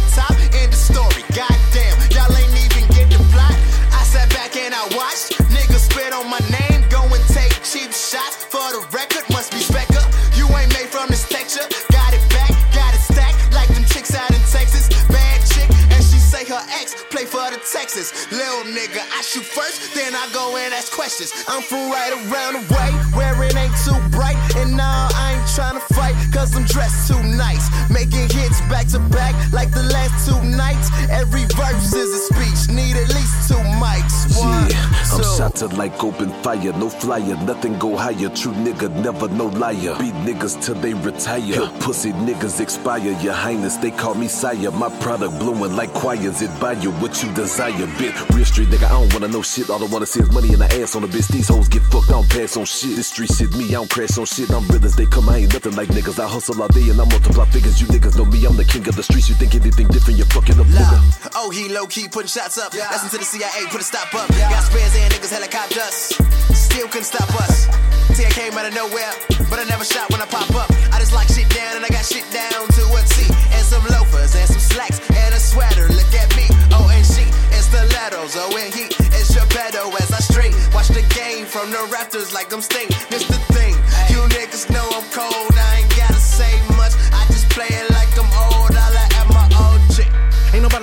[17.72, 18.32] Texas.
[18.32, 21.34] Little nigga, I shoot first, then I go and ask questions.
[21.48, 24.38] I'm from right around the way, where it ain't too bright.
[24.56, 27.68] And now I ain't tryna fight, cause I'm dressed too nice.
[27.90, 30.90] Making hits back to back, like the last two nights.
[31.10, 34.16] Every verse is a speech, need at least two mics.
[34.40, 35.36] One, Yeah, I'm two.
[35.38, 38.30] shot like open fire, no flyer, nothing go higher.
[38.30, 39.96] True nigga, never no liar.
[40.00, 41.68] Beat niggas till they retire.
[41.80, 44.72] Pussy niggas expire, your highness, they call me sire.
[44.72, 47.57] My product blowing like choirs, it buy you what you desire.
[47.58, 49.72] Bit real street nigga, I don't wanna know shit.
[49.72, 51.28] All I wanna see is money in the ass on the bitch.
[51.34, 52.96] These hoes get fucked, I don't pass on shit.
[52.96, 54.52] This street shit me, I don't crash on shit.
[54.54, 56.22] I'm real as they come, I ain't nothing like niggas.
[56.22, 57.82] I hustle all day and I multiply figures.
[57.82, 59.28] You niggas know me, I'm the king of the streets.
[59.28, 61.34] You think anything different, you're fucking up, nigga.
[61.34, 62.78] Oh, he low key putting shots up.
[62.78, 64.30] Listen to the CIA, put a stop up.
[64.38, 64.54] Yeah.
[64.54, 66.14] Got spares and niggas helicopters.
[66.54, 67.66] Still couldn't stop us.
[68.14, 69.14] See, I came out of nowhere,
[69.50, 70.70] but I never shot when I pop up.
[70.94, 73.26] I just like shit down and I got shit down to a T.
[73.50, 75.88] And some loafers and some slacks and a sweater.
[75.88, 77.24] Look at me, oh, and she.
[77.54, 78.86] And stilettos, oh, and he.
[79.14, 80.54] And Geppetto as I string.
[80.74, 82.90] Watch the game from the Raptors like I'm Sting.
[83.10, 83.76] This the thing.
[84.10, 85.57] You niggas know I'm cold.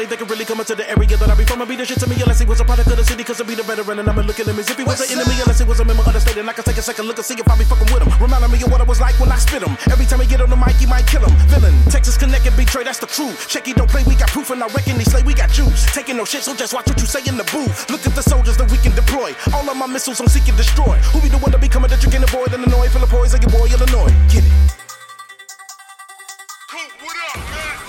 [0.04, 1.62] Ain't nobody that can really come into the area that I be from.
[1.62, 3.24] I be the shit to me unless he was a product of the city.
[3.24, 5.08] Cause I be the veteran and I'ma look at him as if he was an
[5.16, 5.40] enemy.
[5.40, 6.36] Unless he was a member of the state.
[6.36, 8.12] And I can take a second look and see if I be fucking with him.
[8.20, 9.72] Reminding me of what it was like when I spit him.
[9.88, 11.32] Every time he get on the mic, he might kill him.
[11.48, 11.72] Villain.
[11.88, 13.32] Texas connected, betray, that's the crew.
[13.48, 15.88] Check it, don't play, we got proof and I reckon they slay, we got juice.
[15.96, 17.88] Taking no shit, so just watch what you say in the booth.
[17.88, 19.32] Look at the soldiers that we can deploy.
[19.56, 21.00] All of my missiles I'm seeking destroy.
[21.16, 22.92] Who be the one to be coming to trick and avoid Illinois?
[22.92, 24.12] Full of poison, your boy Illinois.
[24.28, 24.83] Get it.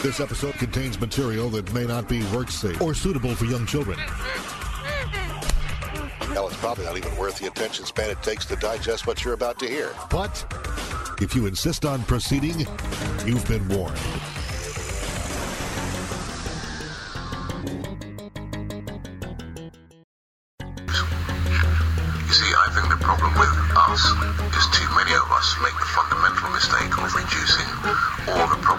[0.05, 3.97] This episode contains material that may not be work safe or suitable for young children.
[6.31, 9.33] Hell, it's probably not even worth the attention span it takes to digest what you're
[9.33, 9.95] about to hear.
[10.11, 10.45] But
[11.19, 12.67] if you insist on proceeding,
[13.25, 13.97] you've been warned.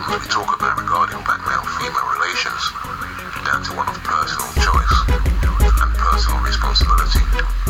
[0.06, 2.62] Problems we talk about regarding black male-female relations
[3.44, 4.94] down to one of personal choice
[5.82, 7.65] and personal responsibility.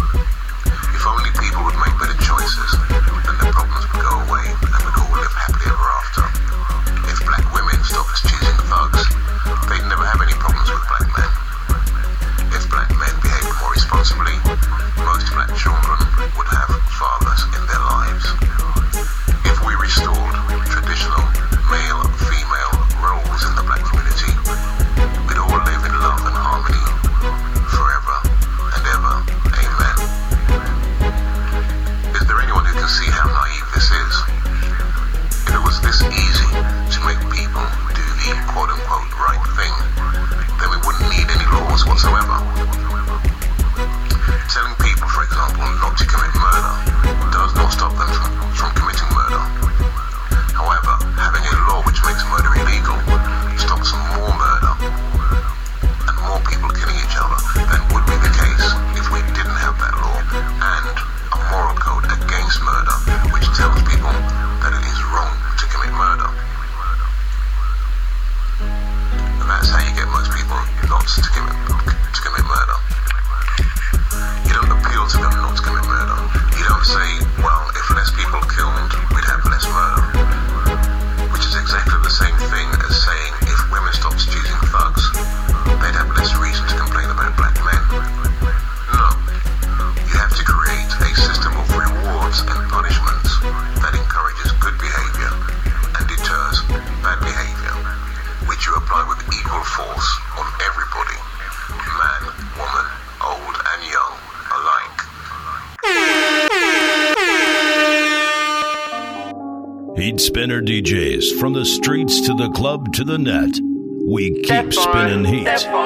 [112.67, 113.61] Club to the net.
[114.09, 115.86] We keep spinning heat.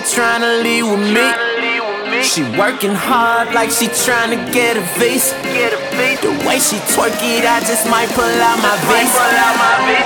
[0.00, 2.22] And they tryna leave with me.
[2.22, 5.34] She working hard like she tryna get a visa.
[6.20, 9.20] The way she twerk it, I just might pull out my visa.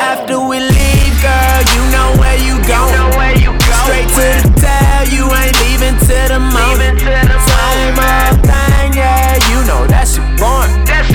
[0.02, 2.94] After we leave, girl, you know where you going.
[3.84, 6.98] Straight to the tail, you ain't leaving till the morning.
[6.98, 11.13] Same old thing, yeah, you know that shit boring.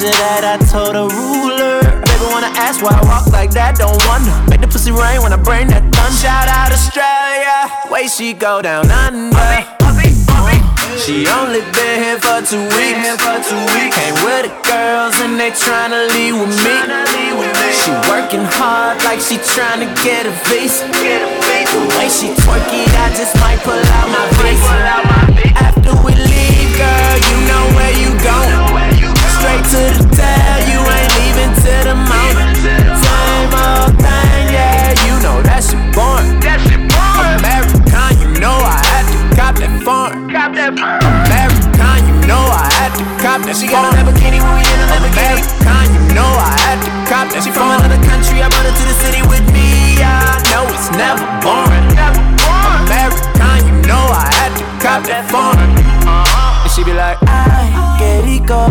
[0.00, 0.44] Measure that.
[0.44, 1.80] I told a ruler.
[1.80, 3.76] Baby wanna ask why I walk like that?
[3.76, 4.32] Don't wonder.
[4.50, 6.16] Make the pussy rain when I bring that thunder.
[6.16, 9.36] Shout out Australia, way she go down under.
[10.96, 12.96] She only been here for two weeks.
[13.94, 16.76] Came with the girls and they tryna leave with me.
[17.72, 20.88] She working hard like she tryna get a visa.
[20.88, 24.72] The way she twerk it, I just might pull out my visa.
[25.62, 28.95] After we leave, girl, you know where you going.
[29.46, 32.50] Straight to the tail, you ain't leaving till the morning.
[32.98, 36.34] Same old thing, yeah, you know that shit born.
[36.42, 40.26] American, you know I had to cop that foreign.
[40.34, 43.54] American, you know I had to cop that.
[43.54, 47.30] She got that bikini when we in a American, you know I had to cop
[47.30, 47.46] that.
[47.46, 50.02] She from another country, I brought her to the city with me.
[50.02, 51.86] I know it's never boring.
[52.82, 55.85] American, you know I had to cop that foreign.
[56.76, 58.68] She be like, I get it go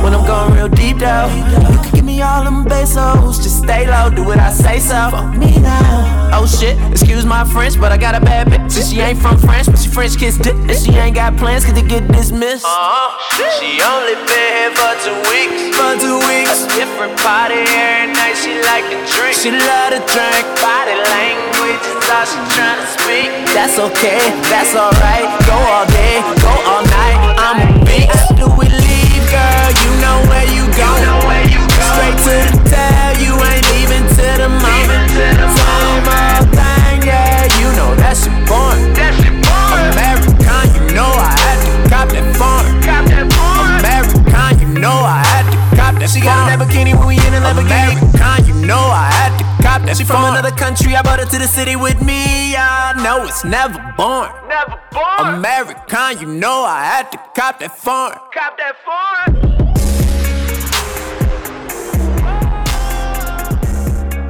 [0.00, 1.28] when I'm going real deep down.
[1.36, 1.44] You
[1.84, 4.96] can give me all them pesos, just stay low, do what I say so.
[5.12, 6.32] Fuck me now.
[6.32, 8.80] Oh shit, excuse my French, but I got a bad bitch.
[8.80, 10.56] And she ain't from France, but she French kiss dick.
[10.56, 12.64] And she ain't got plans, cause they get dismissed.
[12.64, 13.12] Uh-huh.
[13.60, 15.76] She only been here for two weeks.
[15.76, 16.64] For two weeks.
[16.64, 19.36] A different party every night, she like to drink.
[19.36, 20.44] She love to drink.
[20.64, 23.28] Body language is all she tryna speak.
[23.52, 25.28] That's okay, that's alright.
[25.44, 26.85] Go all day, go all night.
[27.46, 28.10] I'm a beast.
[28.10, 31.46] After we leave, girl, you know where you going.
[31.78, 35.06] Straight to the tail, you ain't leaving till the morning.
[35.14, 38.90] Same old thing, yeah, you know that shit boring.
[38.98, 42.82] American, you know I had to cop that foreign.
[43.78, 46.10] American, you know I had to cop that.
[46.10, 47.85] She got that bikini when we in a Lamborghini.
[49.86, 49.96] To that.
[49.98, 52.56] She from another country, I brought her to the city with me.
[52.56, 54.30] I know it's never born.
[54.48, 55.34] Never born.
[55.34, 58.18] American, you know I had to cop that foreign.
[58.32, 59.36] Cop that foreign.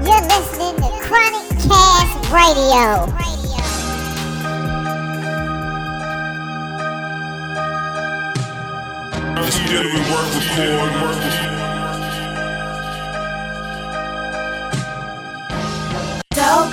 [0.04, 3.12] You're listening to Chronic Cast Radio.
[9.48, 11.36] Steady work, record, work.
[11.36, 11.45] Dope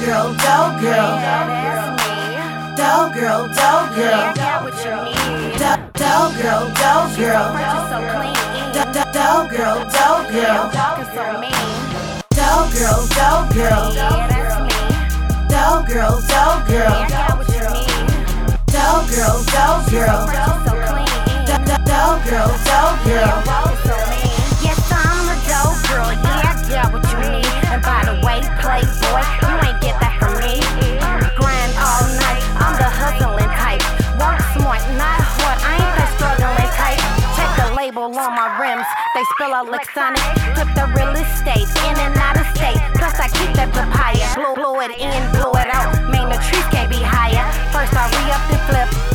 [0.05, 1.11] girl, dope girl.
[2.75, 4.33] Dope girl, dope girl.
[5.53, 7.49] Dope girl, dope girl.
[8.73, 10.71] Dope girl, dope girl.
[12.31, 13.93] Dope girl, dope girl.
[15.49, 16.97] Dope girl, dope girl.
[18.67, 20.19] Dope girl, dope girl.
[21.85, 23.33] Dope girl, dope girl.
[24.61, 26.32] Yes, I'm a dope girl.
[27.73, 30.61] And by the way, playboy, you ain't get that from me.
[31.33, 32.45] Grind all night.
[32.61, 33.81] I'm the hustling type.
[34.21, 35.57] Work smart, not hard.
[35.65, 37.01] I ain't that struggling type.
[37.33, 38.85] Check the label on my rims.
[39.17, 40.21] They spill electronic.
[40.53, 42.77] Flip the real estate in and out of state.
[42.93, 44.21] Plus I keep that papaya.
[44.37, 45.97] Blow, blow it in, blow it out.
[46.13, 47.41] Man, the trees can't be higher.
[47.73, 49.12] First I re up and flip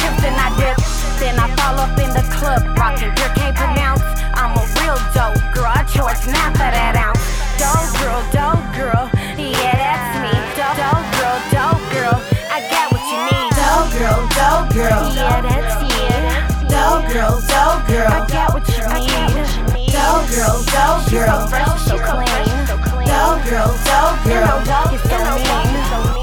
[0.00, 0.76] pimps and I dip.
[1.20, 4.02] Then I fall up in the club, rocking gear can't pronounce.
[4.34, 7.20] I'm a real dope girl, I charge now for that ounce.
[7.60, 9.04] Dope girl, dope girl,
[9.36, 10.32] yeah that's me.
[10.56, 12.16] Dope, dope girl, dope girl,
[12.48, 13.52] I got what you need.
[13.52, 16.24] Dope girl, dope girl, yeah that's it.
[16.72, 19.92] Dope girl, dope girl, I got what you need.
[19.92, 22.48] Dope girl, dope girl, so fresh, so clean.
[23.04, 24.56] Dope girl, dope girl,
[24.88, 25.76] you're so mean.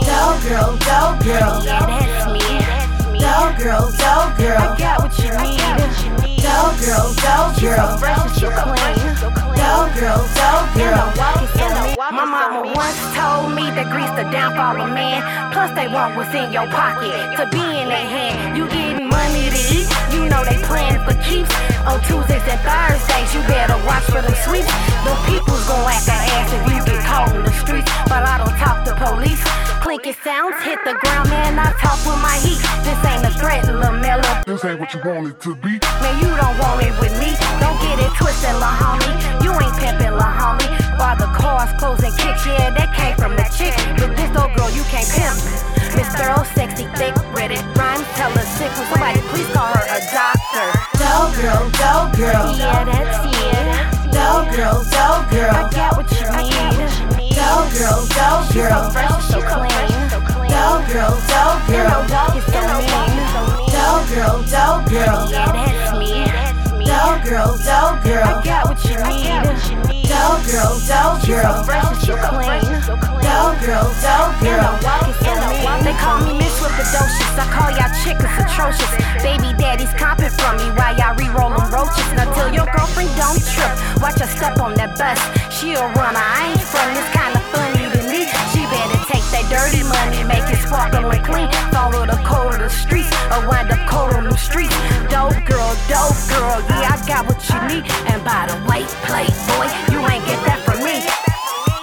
[0.10, 2.67] Dope girl, dope girl, yeah that's me.
[3.38, 4.58] Dope girl, dope girl.
[4.58, 6.37] I got what you need.
[6.48, 8.00] Dope girl, dope girl.
[8.40, 8.96] So clean.
[9.60, 11.06] Dope girl, dope girl.
[11.98, 15.20] My mama once told me that grease the downfall of man.
[15.52, 18.56] Plus they want what's in your pocket to be in their hand.
[18.56, 21.52] You getting money to eat, you know they playing for keeps.
[21.84, 24.72] On Tuesdays and Thursdays, you better watch for them sweeps.
[25.04, 27.92] Them people's gon' act their ass if you get caught in the streets.
[28.08, 29.44] But I don't talk to police.
[29.84, 31.60] Clinky sounds hit the ground, man.
[31.60, 32.60] I talk with my heat.
[32.84, 34.44] This ain't a threat, Lamella.
[34.44, 35.80] This ain't what you want it to be.
[36.04, 37.34] Man, you don't want it with me.
[37.60, 39.10] Don't get it twisted, la homie.
[39.44, 40.70] You ain't pimpin', la homie.
[41.02, 43.74] While the cars, clothes, and kicks, yeah, that came from the chick.
[43.98, 45.36] But this old girl, you can't pimp.
[45.98, 48.70] Miss Girl, sexy, thick, Reddit rhymes, tell her sick.
[48.78, 50.68] Will somebody please call her a doctor?
[51.02, 52.46] Dope girl, dope girl.
[52.54, 53.66] Yeah, that's it.
[54.14, 55.54] Dope girl, dope girl.
[55.58, 57.34] I got what you need.
[57.34, 58.86] Dope girl, dope girl.
[58.86, 59.98] So fresh, so clean.
[60.54, 61.98] Dope girl, dope girl.
[62.34, 63.18] You're so mean.
[63.74, 65.30] Dope girl, dope girl.
[65.30, 65.67] Yeah, that's
[67.28, 68.24] girl, dope girl.
[68.24, 70.08] I got what you need.
[70.08, 71.64] Dope girl, dope girl.
[71.68, 72.64] Fresh, so clean.
[73.20, 74.72] Dope girl, dope girl.
[75.84, 77.36] They call me Miss with the doses.
[77.36, 78.92] I call y'all chickens atrocious.
[79.22, 82.08] Baby daddy's comping from me while y'all re-rolling roaches.
[82.16, 83.76] Now tell your girlfriend don't trip.
[84.02, 85.20] Watch her step on that bus.
[85.52, 86.24] She a runner.
[86.24, 87.67] I ain't from this kind of funny
[89.32, 91.50] that dirty money, make it sparkle and clean.
[91.72, 94.76] Follow the code of the streets, or wind up cold on the streets.
[95.12, 97.84] Dope girl, dope girl, yeah, I got what you need.
[98.08, 101.04] And by the way, playboy, you ain't get that from me.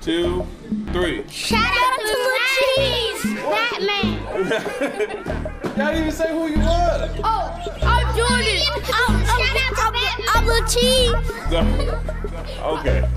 [0.00, 0.46] Two,
[0.92, 1.24] three.
[1.28, 2.38] Shout out to Lil
[2.76, 4.18] Cheese, Batman.
[5.76, 7.08] Y'all didn't even say who you were.
[7.22, 8.60] Oh, I'm Jordan.
[12.62, 13.08] Okay.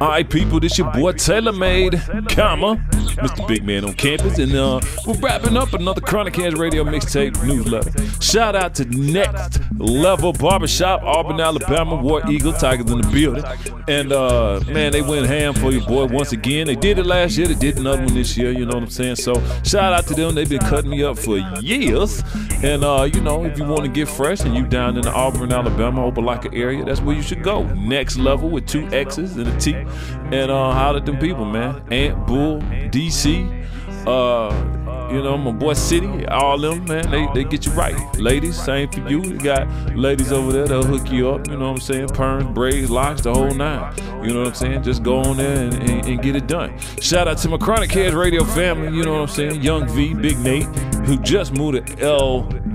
[0.00, 2.76] All right, people, this your boy TaylrMayd, comma,
[3.16, 3.48] Mr.
[3.48, 7.90] Big Man on campus, and uh, we're wrapping up another ChronicCast Radio mixtape newsletter.
[8.20, 13.44] Shout out to Nexxt Level Barbershop, Auburn, Alabama, War Eagle, Tigers in the building,
[13.88, 16.66] and uh, man, they went ham for you, boy, once again.
[16.66, 18.50] They did it last year, they did another one this year.
[18.52, 19.16] You know what I'm saying?
[19.16, 20.34] So shout out to them.
[20.34, 22.22] They've been cutting me up for years,
[22.62, 25.12] and uh, you know, if you want to get fresh and you down in the
[25.12, 27.64] Auburn, Alabama, Opelika area, that's where you should go.
[27.64, 31.82] Nexxt Level with two X's and a T, and uh, holler at them people, man.
[31.90, 33.66] Ant Bull, DC,
[34.06, 34.76] uh,
[35.10, 37.96] you know, my boy City, all them, man, they, they get you right.
[38.18, 39.22] Ladies, same for you.
[39.22, 42.08] You got ladies over there, they'll hook you up, you know what I'm saying?
[42.08, 43.94] Perms, braids, locks, the whole nine.
[44.24, 44.82] You know what I'm saying?
[44.82, 46.76] Just go on there and, and, and get it done.
[47.00, 49.62] Shout out to my ChronicCast Radio family, you know what I'm saying?
[49.62, 50.64] Young V, Big Nate,
[51.06, 52.04] who just moved to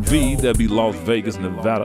[0.02, 1.84] LV, that'd be Las Vegas, Nevada.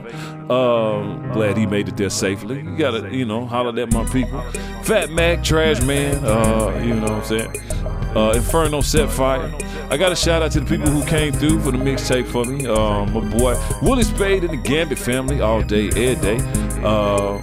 [0.51, 2.61] Um, glad he made it there safely.
[2.61, 4.41] You gotta, you know, holler at my people.
[4.83, 7.55] Fat Mac, Trash Man, uh, you know what I'm saying?
[8.15, 9.53] Uh, Inferno Set Fire.
[9.89, 12.45] I got a shout out to the people who came through for the mixtape for
[12.45, 12.65] me.
[12.65, 16.37] Um, my boy Willie Spade and the Gambit family all day, every day.
[16.83, 17.37] Uh,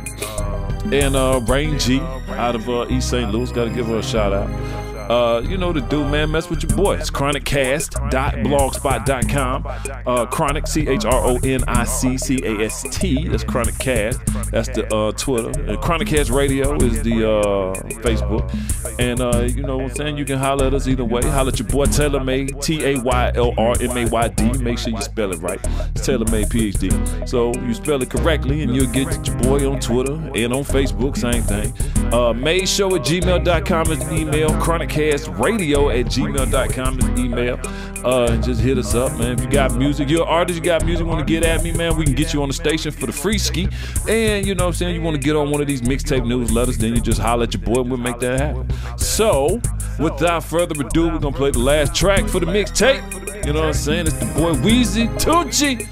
[0.92, 3.30] and uh, Rain G out of uh, East St.
[3.30, 3.50] Louis.
[3.52, 4.83] Got to give her a shout out.
[5.10, 6.30] Uh, you know the do, man.
[6.30, 6.94] Mess with your boy.
[6.96, 9.66] It's chroniccast.blogspot.com.
[10.06, 13.28] Uh, chronic, C H R O N I C C A S T.
[13.28, 14.50] That's ChronicCast.
[14.50, 15.48] That's the uh, Twitter.
[15.48, 18.50] And ChronicCast Radio is the uh, Facebook.
[18.98, 20.16] And uh, you know what I'm saying?
[20.16, 21.20] You can holler at us either way.
[21.22, 24.52] Holler at your boy TaylrMayd, T A Y L R M A Y D.
[24.58, 25.60] Make sure you spell it right.
[25.94, 27.28] It's TaylrMayd, PhD.
[27.28, 31.16] So you spell it correctly, and you'll get your boy on Twitter and on Facebook.
[31.18, 31.74] Same thing.
[32.12, 34.48] Uh, Made Show at gmail.com is the email.
[34.50, 37.58] Chroniccast Radio at gmail.com is email.
[38.04, 39.32] Uh, and just hit us up, man.
[39.32, 41.72] If you got music, you're an artist, you got music, want to get at me,
[41.72, 43.66] man, we can get you on the station for the free ski.
[44.08, 44.94] And you know what I'm saying?
[44.94, 47.54] You want to get on one of these mixtape newsletters, then you just holler at
[47.54, 48.68] your boy and we'll make that happen.
[48.98, 49.60] So,
[49.98, 53.46] without further ado, we're gonna play the last track for the mixtape.
[53.46, 54.06] You know what I'm saying?
[54.06, 55.88] It's the boy Weezy Tucci.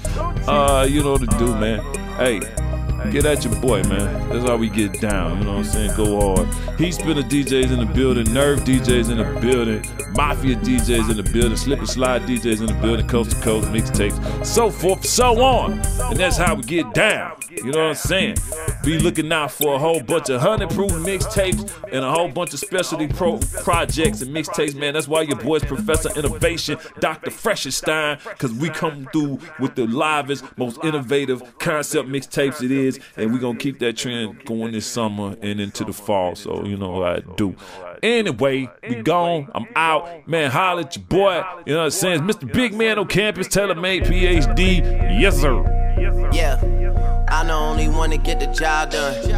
[0.47, 1.81] Uh, you know what to do, man.
[2.17, 2.41] Hey,
[3.11, 4.29] get at your boy, man.
[4.29, 5.39] That's how we get down.
[5.39, 5.95] You know what I'm saying?
[5.95, 6.47] Go hard.
[6.77, 11.23] Been the DJs in the building, Nerve DJs in the building, Mafia DJs in the
[11.23, 15.41] building, Slip and Slide DJs in the building, Coast to Coast mixtapes, so forth, so
[15.41, 15.73] on.
[15.73, 17.37] And that's how we get down.
[17.49, 18.37] You know what I'm saying?
[18.83, 22.53] Be looking out for a whole bunch of hundred proof mixtapes and a whole bunch
[22.53, 24.93] of specialty pro projects and mixtapes, man.
[24.93, 27.31] That's why your boy's Professor Innovation, Dr.
[27.31, 33.33] Freshenstein, because we come through with the livest, most innovative concept mixtapes it is, and
[33.33, 36.35] we gonna keep that trend going this summer and into the fall.
[36.35, 37.55] So you know I do.
[38.01, 39.49] Anyway, we gone.
[39.55, 40.27] I'm out.
[40.27, 41.43] Man, holla at your boy.
[41.65, 42.27] You know what I'm saying?
[42.27, 42.51] It's Mr.
[42.51, 44.81] Big Man on campus, TaylrMayd PhD.
[45.19, 45.63] Yes, sir.
[46.33, 46.83] Yeah.
[47.29, 49.31] I'm the only one to get the job done.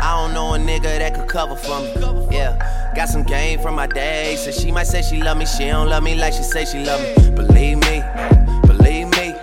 [0.00, 1.92] I don't know a nigga that could cover for me.
[2.34, 4.36] Yeah, got some game from my day.
[4.36, 6.84] So she might say she love me, she don't love me like she say she
[6.84, 7.30] love me.
[7.30, 8.02] Believe me,
[8.66, 9.34] believe me.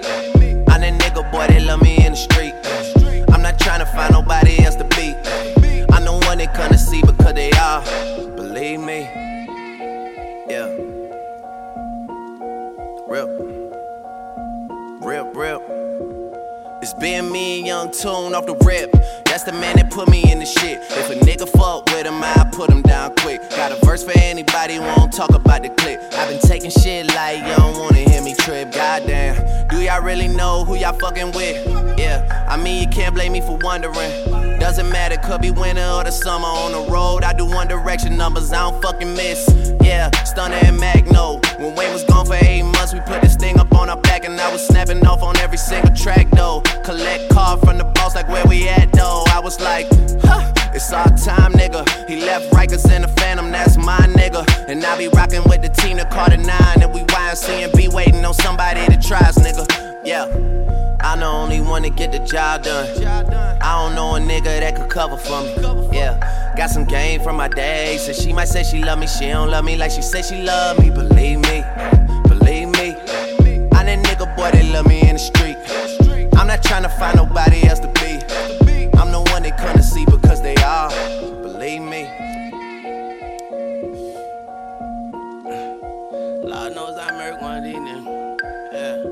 [0.68, 2.54] I'm that nigga boy that love me in the street.
[3.52, 5.14] Not trying to find nobody else to be.
[5.92, 7.84] I'm the one they couldn't see because they are.
[8.38, 9.02] Believe me.
[10.48, 10.68] Yeah.
[13.10, 13.28] Rip.
[15.02, 15.71] Rip, rip.
[16.82, 18.92] It's been me and Young Tune off the rip.
[19.26, 20.80] That's the man that put me in the shit.
[20.82, 23.40] If a nigga fuck with him, I put him down quick.
[23.52, 26.02] Got a verse for anybody who won't talk about the clip.
[26.14, 28.72] I've been taking shit like you don't wanna hear me trip.
[28.72, 32.00] Goddamn, do y'all really know who y'all fucking with?
[32.00, 34.60] Yeah, I mean you can't blame me for wondering.
[34.60, 37.24] Doesn't matter, could be winter or the summer on the road.
[37.24, 39.48] I do one direction numbers, I don't fucking miss.
[39.84, 41.42] Yeah, Stunner and Magno.
[41.62, 44.26] When Wayne was gone for eight months, we put this thing up on our back,
[44.26, 46.62] and I was snapping off on every single track though.
[46.84, 49.24] Collect card from the boss, like where we at though.
[49.28, 49.86] I was like,
[50.24, 51.88] huh, it's our time, nigga.
[52.10, 54.44] He left Rikers in the Phantom, that's my nigga.
[54.70, 56.48] And I be rocking with the Tina Carter 9,
[56.82, 60.02] and we YNC and be waiting on somebody to try us, nigga.
[60.04, 60.26] Yeah.
[61.04, 62.88] I'm the only one to get the job done.
[63.62, 65.98] I don't know a nigga that could cover for me.
[65.98, 67.98] Yeah, got some game from my day.
[67.98, 70.42] So she might say she love me, she don't love me like she say she
[70.44, 70.90] love me.
[70.90, 71.64] Believe me,
[72.28, 72.96] believe me.
[73.74, 75.58] I'm that nigga boy that love me in the street.
[76.38, 78.20] I'm not trying to find nobody else to be.
[78.98, 80.90] I'm the one they couldn't see because they are.
[81.42, 82.08] Believe me.
[86.44, 88.40] Lord knows I murdered one of these niggas.
[88.74, 89.04] Yeah.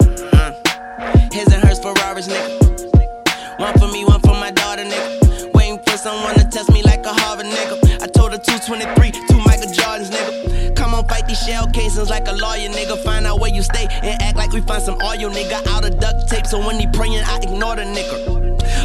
[0.00, 1.32] Mm.
[1.32, 2.66] His and hers Ferraris, nigga.
[3.58, 4.15] One for me, one
[5.96, 8.02] for someone to test me like a Harvard nigga.
[8.02, 10.76] I told her 223, two Michael Jordans, nigga.
[10.76, 13.02] Come on, fight these shell casings like a lawyer, nigga.
[13.02, 15.66] Find out where you stay and act like we find some oil, nigga.
[15.68, 18.16] Out of duct tape, so when he praying, I ignore the nigga.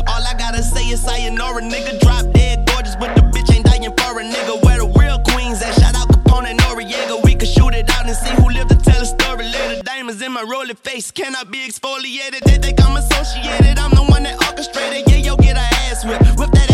[0.08, 2.00] All I gotta say is sayonara, nigga.
[2.00, 4.64] Drop dead gorgeous, but the bitch ain't dying for a nigga.
[4.64, 5.74] Where the real queens at?
[5.80, 7.24] Shout out Capone and Noriega.
[7.24, 9.84] We could shoot it out and see who lived to tell a story later.
[9.84, 12.44] Diamonds in my rolling face cannot be exfoliated.
[12.46, 13.80] They think I'm associated.
[13.80, 15.10] I'm the one that orchestrated.
[15.10, 16.22] Yeah, yo, get a ass whip.
[16.40, 16.71] Whip that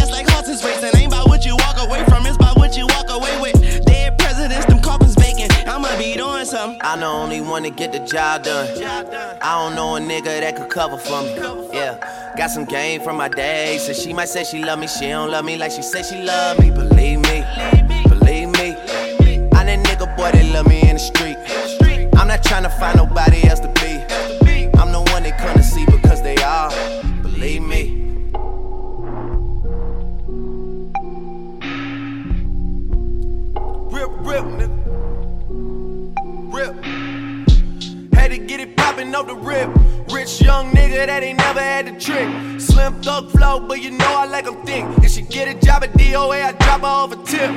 [0.64, 1.00] like horses.
[1.00, 3.86] Ain't about what you walk away from, it's about what you walk away with.
[3.86, 5.52] Dead presidents, them coffins vacant.
[5.68, 6.80] I'ma be doing something.
[6.84, 8.68] I'm the only one to get the job done.
[9.42, 11.36] I don't know a nigga that could cover for me.
[11.74, 13.78] Yeah, got some game from my day.
[13.80, 16.22] So she might say she love me, she don't love me like she say she
[16.22, 16.72] love me.
[16.72, 17.44] Believe me,
[18.08, 18.76] believe me.
[19.54, 21.38] I'm that nigga boy that love me in the street.
[22.16, 23.77] I'm not trying to find nobody else to
[34.46, 34.70] Nigga.
[36.54, 36.84] Rip.
[38.14, 39.70] Had to get it poppin' off the rip.
[40.12, 42.28] Rich young nigga that ain't never had the trick.
[42.60, 44.86] Slim thug flow, but you know I like them thick.
[45.04, 47.50] If she get a job at DOA, I drop her off a tip.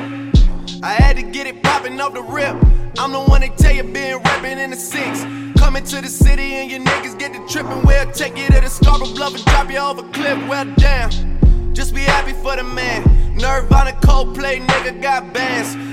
[0.83, 2.57] I had to get it poppin' off the rip.
[2.99, 5.23] I'm the one that tell you been rapping in the six.
[5.59, 7.83] Coming to the city and your niggas get the trippin'.
[7.83, 10.39] We'll take you to the Scarborough Bluff and drop you off a cliff.
[10.49, 11.75] Well, damn.
[11.75, 13.37] Just be happy for the man.
[13.37, 15.90] Nerve on a Coldplay, nigga got bands.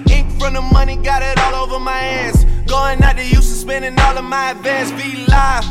[0.48, 2.46] From the money, got it all over my hands.
[2.68, 4.92] Going out to Houston, spending all of my advance.
[4.92, 5.66] Be live,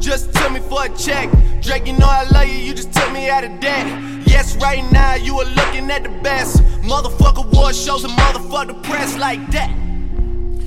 [0.00, 1.28] just tell me for a check.
[1.60, 3.86] Drake, you know I love you, you just took me out of debt.
[4.26, 6.62] Yes, right now you are looking at the best.
[6.80, 9.68] Motherfucker war shows and motherfucker the press like that.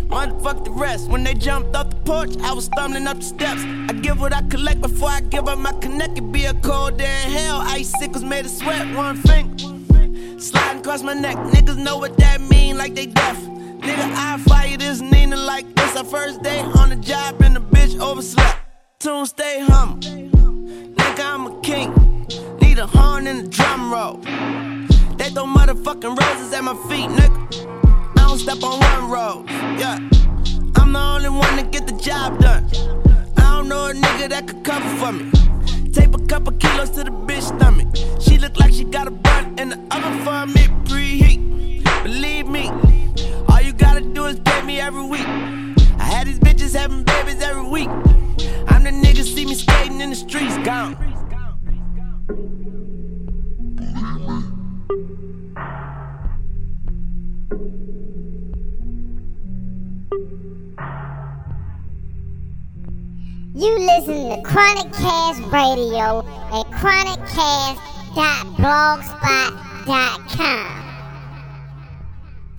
[0.08, 1.10] Motherfuck the rest.
[1.10, 3.64] When they jumped off the porch, I was stumbling up the steps.
[3.90, 6.16] I give what I collect before I give up my connect.
[6.16, 7.62] It be a cold day in hell.
[7.62, 9.67] Ice sickles made of sweat, one finger.
[10.40, 11.36] Sliding across my neck.
[11.36, 13.38] Niggas know what that mean, like they deaf.
[13.38, 15.96] Nigga, I fire this Nina like this.
[15.96, 18.60] Our first day on the job and the bitch overslept.
[19.00, 20.00] Tune stay hum.
[20.00, 21.92] Nigga, I'm a king.
[22.62, 24.18] Need a horn and a drum roll.
[25.18, 28.18] They throw motherfucking roses at my feet, nigga.
[28.20, 29.46] I don't step on one road.
[29.50, 29.98] Yeah,
[30.76, 32.70] I'm the only one to get the job done.
[33.38, 35.32] I don't know a nigga that could cover for me.
[35.92, 37.88] Tape a couple kilos to the bitch stomach.
[38.48, 41.84] Look like she got a bun in the oven for a mid preheat.
[42.02, 42.70] Believe me,
[43.50, 45.28] all you gotta do is pay me every week.
[46.00, 47.90] I had these bitches having babies every week.
[48.70, 50.96] I'm the nigga see me skating in the streets, gone.
[63.54, 66.20] You listen to ChronicCast Radio
[66.54, 66.66] at
[68.18, 70.84] chroniccast.blogspot.com.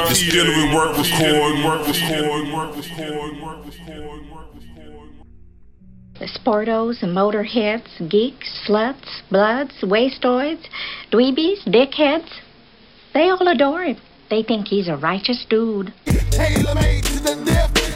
[0.09, 4.21] This gentleman work was cord, work was cord, work was cord, work was cord.
[6.21, 10.65] The sportos, the motorheads, geeks, sluts, bloods, wastoids,
[11.11, 12.31] dweebies, dickheads,
[13.15, 13.97] they all adore him.
[14.31, 15.93] They think he's a righteous dude.
[16.07, 17.88] TaylrMayd to the death